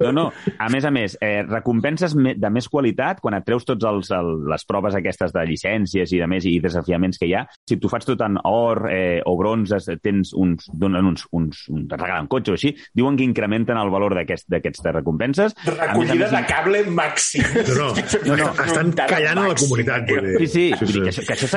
[0.00, 0.24] No, no.
[0.58, 4.28] A més a més, eh, recompenses de més qualitat quan et treus tots els, el,
[4.50, 7.44] les proves aquestes de llicències i de més i desafiaments que hi ha.
[7.68, 11.88] Si tu fas tot en or eh, o bronzes, tens uns, donen uns, uns, uns
[11.92, 15.54] et regalen cotxe o així, diuen que incrementen el valor d'aquest- d'aquestes recompenses.
[15.58, 17.44] A més a Recollida més, de cable màxim.
[17.78, 17.90] No,
[18.28, 20.08] no, no, estan callant a la comunitat.
[20.38, 21.00] Sí, sí, sí, sí.
[21.02, 21.48] Que, això, que això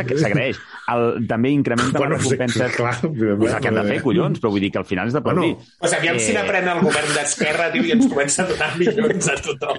[1.28, 2.76] També incrementen Bueno, les sí, recompenses.
[2.76, 5.14] clar, és el que han de fer, collons, però vull dir que al final és
[5.16, 5.54] d'aplaudir.
[5.56, 8.78] Bueno, Pues aviam si Eh, n'aprèn el govern d'Esquerra, tio, i ens comença a donar
[8.80, 9.78] milions a tothom.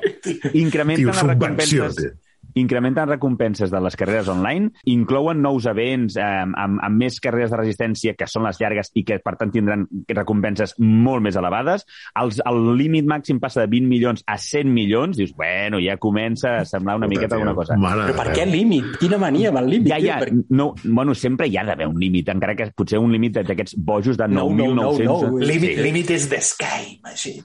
[0.53, 2.12] incrementen Tio, les recompenses.
[2.59, 7.61] Incrementen recompenses de les carreres online, inclouen nous events eh, amb, amb més carreres de
[7.61, 11.86] resistència que són les llargues i que, per tant, tindran recompenses molt més elevades.
[12.18, 15.16] Els, el límit màxim passa de 20 milions a 100 milions.
[15.18, 17.76] Dius, bueno, ja comença a semblar una miqueta alguna cosa.
[17.80, 18.96] Mare Però per què límit?
[19.00, 19.92] Quina mania amb el límit?
[19.92, 20.18] Ja, ja?
[20.22, 23.76] Per- no, bueno, sempre hi ha d'haver un límit, encara que potser un límit d'aquests
[23.78, 25.05] bojos de No, no, 9.900...
[25.05, 25.38] no, no.
[25.42, 27.42] Límit, límit és de Sky, tio.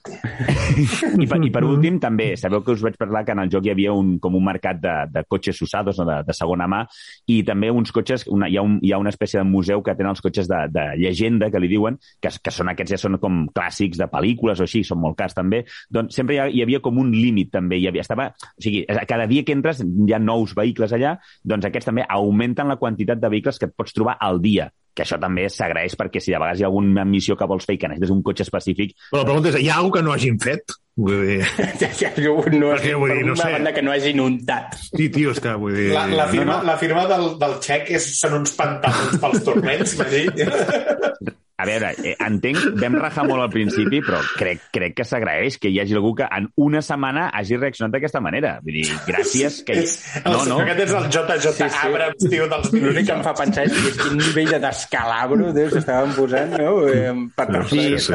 [1.22, 3.66] I per, I per últim, també, sabeu que us vaig parlar que en el joc
[3.66, 6.82] hi havia un, com un mercat de, de cotxes usados, de, de segona mà,
[7.30, 9.94] i també uns cotxes, una, hi, ha un, hi ha una espècie de museu que
[9.98, 13.18] tenen els cotxes de, de llegenda, que li diuen, que, que són aquests ja són
[13.22, 16.64] com clàssics de pel·lícules o així, són molt cars també, doncs sempre hi, ha, hi
[16.64, 20.14] havia com un límit també, hi havia, estava, o sigui, cada dia que entres hi
[20.14, 23.96] ha nous vehicles allà, doncs aquests també augmenten la quantitat de vehicles que et pots
[23.96, 27.36] trobar al dia que això també s'agraeix perquè si de vegades hi ha alguna missió
[27.38, 29.78] que vols fer i que necessites un cotxe específic, Però la pregunta és, hi ha
[29.78, 30.74] alguna que no hagin fet?
[30.98, 31.40] Vull dir...
[31.80, 33.52] Ja, ja, jo no, Perquè, vull dir, no una sé.
[33.54, 34.74] banda que no hagin untat.
[34.90, 35.88] Sí, tio, és que vull dir...
[35.94, 36.70] La, la firma, No, no.
[36.72, 40.24] la firma del, del xec és, són uns pantalons pels tornets, Magí.
[41.58, 45.72] A veure, eh, entenc, vam rajar molt al principi, però crec, crec que s'agraeix que
[45.72, 48.60] hi hagi algú que en una setmana hagi reaccionat d'aquesta manera.
[48.62, 49.74] Vull dir, gràcies que...
[49.82, 50.60] És, No, no.
[50.62, 51.78] Aquest és el JJ Sí, sí.
[51.88, 55.68] Abrams, tio, dels L'únic que em fa pensar és que quin nivell de descalabro Déu,
[55.72, 56.72] s'estaven posant, no?
[56.86, 58.12] Eh, Per No, sí, sí.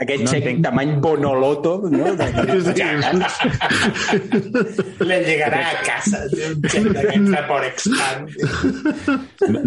[0.00, 0.64] Aquest No xec entenc.
[0.66, 2.10] tamany bonoloto, no?
[2.18, 2.26] De,
[5.06, 8.26] Le llegarà a casa, un xec d'aquests de Porexpan.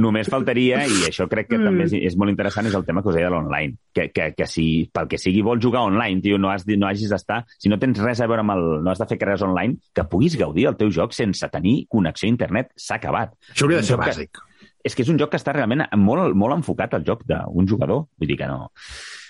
[0.02, 3.02] Només faltaria, i això crec que també és, és molt interessant, interessant és el tema
[3.02, 3.78] que us deia de l'online.
[3.94, 7.10] Que, que, que si pel que sigui vols jugar online, tio, no, has, no hagis
[7.12, 7.44] d'estar...
[7.60, 8.68] Si no tens res a veure amb el...
[8.84, 12.28] no has de fer carreres online, que puguis gaudir del teu joc sense tenir connexió
[12.28, 12.74] a internet.
[12.76, 13.36] S'ha acabat.
[13.54, 14.44] Això hauria de ser joc que- bàsic.
[14.84, 18.08] és que és un joc que està realment molt, molt enfocat al joc d'un jugador.
[18.18, 18.70] Vull dir que no...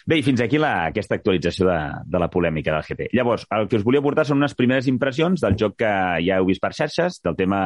[0.09, 1.77] Bé, i fins aquí la, aquesta actualització de,
[2.09, 3.09] de la polèmica del GT.
[3.13, 5.91] Llavors, el que us volia portar són unes primeres impressions del joc que
[6.25, 7.59] ja heu vist per xarxes, del tema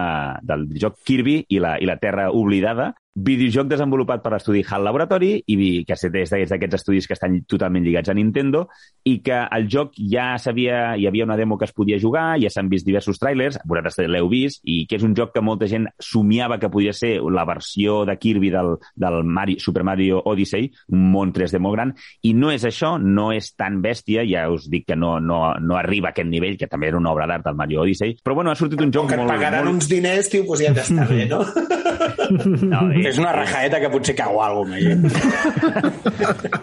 [0.44, 5.36] del joc Kirby i la, i la Terra Oblidada, videojoc desenvolupat per l'estudi HAL Laboratory
[5.54, 8.66] i que és d'aquests estudis que estan totalment lligats a Nintendo
[9.06, 12.50] i que el joc ja sabia, hi havia una demo que es podia jugar, ja
[12.50, 15.88] s'han vist diversos trailers, vosaltres l'heu vist, i que és un joc que molta gent
[16.02, 21.06] somiava que podia ser la versió de Kirby del, del Mario, Super Mario Odyssey, un
[21.14, 21.94] món 3D molt gran,
[22.24, 25.78] i no és això, no és tan bèstia, ja us dic que no, no, no
[25.78, 28.52] arriba a aquest nivell, que també era una obra d'art del Mario Odyssey, però bueno,
[28.52, 29.36] ha sortit un joc Com que et molt...
[29.36, 29.78] pagaran molt...
[29.78, 31.44] uns diners, tio, doncs ja està bé, no?
[32.74, 36.62] No, És una rajaeta que potser cau alguna cosa.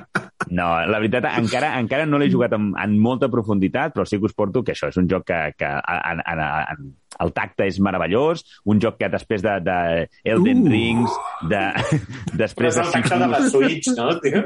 [0.50, 4.26] No, la veritat, encara, encara no l'he jugat en, en molta profunditat, però sí que
[4.26, 6.88] us porto que això és un joc que, que en, en, en,
[7.20, 9.78] el tacte és meravellós, un joc que després de, de
[10.24, 10.68] Elden Uh.
[10.70, 11.14] Rings,
[11.48, 11.60] de,
[12.30, 14.42] Però després és de el tacte de la Switch, no, tio?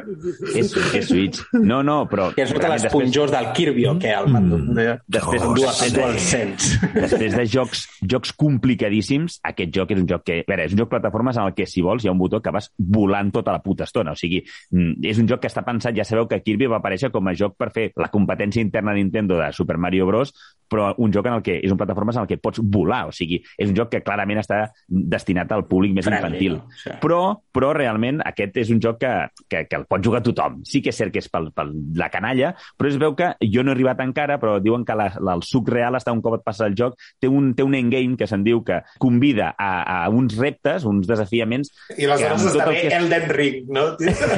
[0.54, 1.42] És, és Switch.
[1.58, 2.30] No, no, però...
[2.36, 4.12] Que és sota realment l'esponjós del Kirby, o què?
[4.14, 4.60] El mando.
[4.74, 6.78] Després, Oh, després, dual, dual sense.
[6.94, 10.40] després de jocs, jocs complicadíssims, aquest joc és un joc que...
[10.44, 12.40] A veure, és un joc plataformes en el que, si vols, hi ha un botó
[12.44, 14.14] que vas volant tota la puta estona.
[14.14, 15.94] O sigui, mm, és un joc que està pensat...
[15.94, 19.02] Ja sabeu que Kirby va aparèixer com a joc per fer la competència interna de
[19.02, 20.34] Nintendo de Super Mario Bros.,
[20.70, 23.02] però un joc en el que és un plataformes en el que pots volar.
[23.10, 26.56] O sigui, és un joc que clarament està destinat al públic més Friendly, infantil.
[26.58, 26.78] no?
[26.82, 26.94] Sí.
[27.02, 27.20] Però,
[27.52, 29.12] però realment aquest és un joc que,
[29.50, 30.60] que, que el pot jugar tothom.
[30.64, 33.62] Sí que és cert que és pel, pel la canalla, però es veu que jo
[33.64, 36.38] no he arribat encara, però diuen que la, la, el suc real està un cop
[36.38, 39.70] et passa el joc, té un, té un endgame que se'n diu que convida a,
[40.04, 41.70] a uns reptes, uns desafiaments...
[41.98, 43.84] I aleshores està el bé que- Elden Ring, no?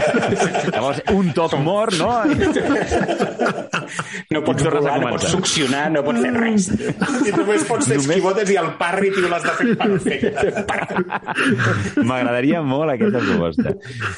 [0.75, 2.11] Llavors, un toc mort, no?
[4.31, 6.67] No pots volar, no pots succionar, no pots fer res.
[7.29, 10.53] I només pots fer esquivotes i el parry, tio, l'has de fer perfecte.
[12.09, 13.73] M'agradaria molt aquesta proposta.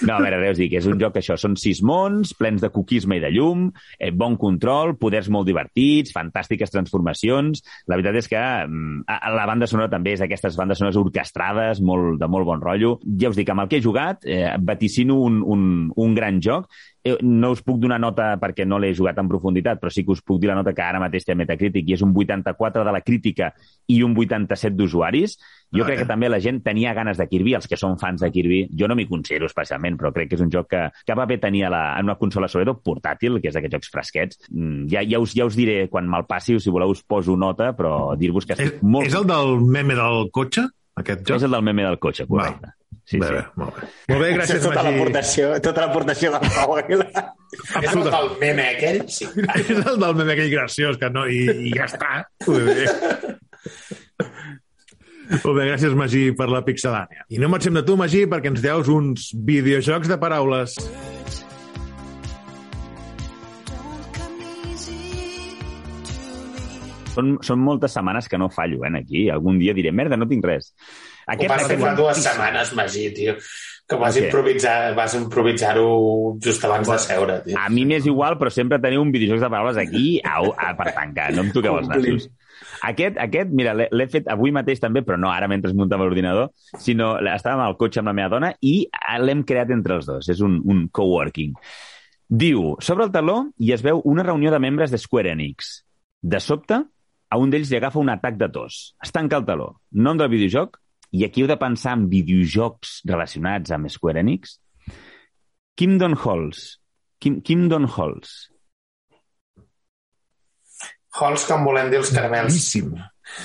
[0.07, 2.71] No, a veure, us dic, és un joc que això, són sis mons, plens de
[2.75, 3.69] coquisme i de llum,
[3.99, 7.63] eh, bon control, poders molt divertits, fantàstiques transformacions.
[7.91, 11.81] La veritat és que mm, a- la banda sonora també és d'aquestes bandes sonores orquestrades,
[11.85, 12.97] molt, de molt bon rotllo.
[13.21, 16.69] Ja us dic, amb el que he jugat, eh, vaticino un, un, un gran joc.
[17.05, 20.13] Eh, No us puc donar nota perquè no l'he jugat en profunditat, però sí que
[20.13, 22.93] us puc dir la nota que ara mateix té Metacritic i és un 84 de
[22.93, 23.53] la crítica
[23.89, 25.39] i un 87 d'usuaris.
[25.71, 28.31] Jo crec que també la gent tenia ganes de Kirby, els que són fans de
[28.33, 28.71] Kirby.
[28.73, 31.37] Jo no m'hi considero especialment, però crec que és un joc que, que va bé
[31.39, 34.41] tenir a la, en una consola sobretot portàtil, que és d'aquests jocs fresquets.
[34.51, 37.37] Mm, Ja, ja, us, ja us diré quan me'l passi, o si voleu us poso
[37.37, 39.07] nota, però dir-vos que És, estic molt...
[39.07, 40.65] és el del meme del cotxe,
[40.97, 41.37] aquest joc?
[41.37, 42.73] és el del meme del cotxe, correcte.
[43.09, 43.33] Sí, bé, sí.
[43.33, 43.87] bé, molt bé.
[44.11, 44.91] Molt bé, gràcies, tota Magí.
[44.93, 47.25] l'aportació, tota l'aportació del Pau Aguilar.
[47.81, 49.01] És el del meme aquell?
[49.09, 49.29] Sí.
[49.63, 52.11] És el del meme aquell graciós, que no, i, i ja està.
[52.45, 52.85] Molt bé.
[55.29, 57.25] Molt bé, gràcies, Magí, per la pixelània.
[57.33, 60.77] I no marxem de tu, Magí, perquè ens deus uns videojocs de paraules.
[67.17, 69.29] Són, són moltes setmanes que no fallo, eh, aquí.
[69.33, 70.75] Algun dia diré, merda, no tinc res.
[71.29, 73.37] Ho vas fer fa dues setmanes, Magí, tio.
[73.89, 74.27] Que vas Què?
[74.27, 75.87] improvisar, vas improvisar-ho
[76.45, 77.57] just abans de seure, tio.
[77.57, 80.93] A mi m'és igual, però sempre teniu un videojoc de paraules aquí au, a, per
[80.97, 81.31] tancar.
[81.37, 82.29] No em toqueu els nassos.
[82.85, 86.51] Aquest, aquest mira, l'he fet avui mateix també, però no ara mentre es muntava l'ordinador,
[86.79, 88.75] sinó estàvem al cotxe amb la meva dona i
[89.23, 90.29] l'hem creat entre els dos.
[90.33, 91.57] És un, un coworking.
[92.29, 95.79] Diu, sobre el taló i es veu una reunió de membres de Square Enix.
[96.21, 96.83] De sobte,
[97.29, 98.83] a un d'ells li agafa un atac de tos.
[99.05, 99.71] Es tanca el taló.
[99.93, 100.77] Nom del videojoc,
[101.13, 104.59] i aquí heu de pensar en videojocs relacionats amb Square Enix.
[105.79, 106.79] Kingdom Halls.
[107.23, 108.49] Kim, Kingdom Halls.
[111.19, 112.53] Halls, com volem dir els caramels.
[112.53, 112.93] Boníssim.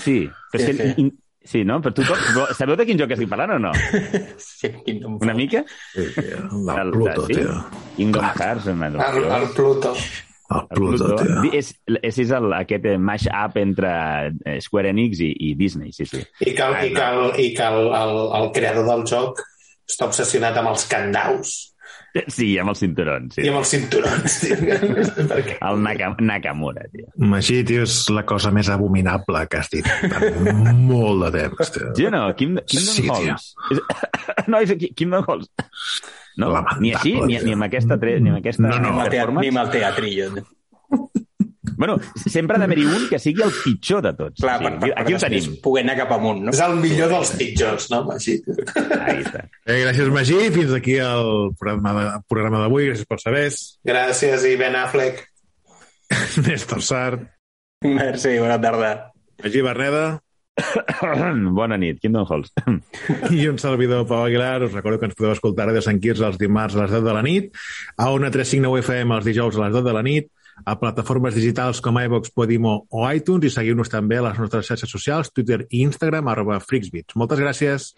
[0.04, 0.18] Sí,
[0.52, 0.88] però Sí, que...
[0.94, 0.96] sí.
[1.08, 1.82] in- Sí, no?
[1.84, 2.16] Però tothom...
[2.24, 3.72] Però sabeu de quin joc estic parlant o no?
[4.40, 5.66] Sí, Kingdom Una mica?
[5.92, 7.34] Sí, tio, el El- Pluto, sí?
[7.36, 7.58] tio.
[7.98, 9.92] Kingdom Hearts, una El, noció.
[10.62, 11.10] El Pluto.
[11.10, 13.92] El Pluto, És, és, és el, aquest mash-up entre
[14.46, 16.22] eh, Square Enix i, i Disney, sí, sí.
[16.46, 19.44] I que, el, i que, el, i que el, el, el creador del joc
[19.90, 21.54] està obsessionat amb els candaus
[22.30, 23.48] Sí, amb els cinturons, i sí.
[23.50, 24.36] amb els cinturons.
[24.44, 24.58] tio.
[25.32, 25.56] Perquè...
[25.66, 27.08] El Naka, Nakamura, tio.
[27.18, 31.90] Magí, tio, és la cosa més abominable que has dit en molt de temps, tio.
[31.98, 32.28] Sí no?
[32.38, 33.08] Kim, Kingdom Sí.
[33.10, 33.48] Halls.
[34.52, 35.50] No, és Ki- Kingdom Halls.
[36.38, 36.52] No?
[36.54, 38.20] Lamentable, Ni així, ni, ni amb aquesta, tre...
[38.22, 38.94] ni amb aquesta No, no.
[39.42, 40.30] Ni amb el teatrillo.
[41.84, 44.40] Bueno, sempre ha d'haver-hi un que sigui el pitjor de tots.
[44.40, 45.58] Clar, Sí, per, per, aquí per ho tenim.
[45.66, 46.54] poder anar cap amunt, no?
[46.56, 48.38] És el millor dels pitjors, no, Magí?
[48.78, 49.44] Ahí està.
[49.66, 50.40] Eh, gràcies, Magí.
[50.56, 52.88] Fins aquí el programa de- programa d'avui.
[52.94, 53.46] Gràcies per saber.
[53.92, 55.26] Gràcies i Ben Affleck.
[56.48, 57.28] Néstor Sart.
[57.84, 58.94] Merci, bona tarda.
[59.44, 60.06] Magí Berneda.
[61.58, 62.52] Bona nit, Kingdom Halls.
[63.34, 64.64] I un servidor, Pau Aguilar.
[64.68, 67.04] Us recordo que ens podeu escoltar a Radio Sant Quirze els dimarts a les 10
[67.08, 67.50] de la nit,
[67.98, 70.30] a Ona 359 FM els dijous a les 10 de la nit,
[70.66, 74.90] a plataformes digitals com iVox, Podimo o iTunes i seguiu-nos també a les nostres xarxes
[74.90, 76.62] socials, Twitter i Instagram, arroba.
[77.16, 77.94] Moltes gràcies.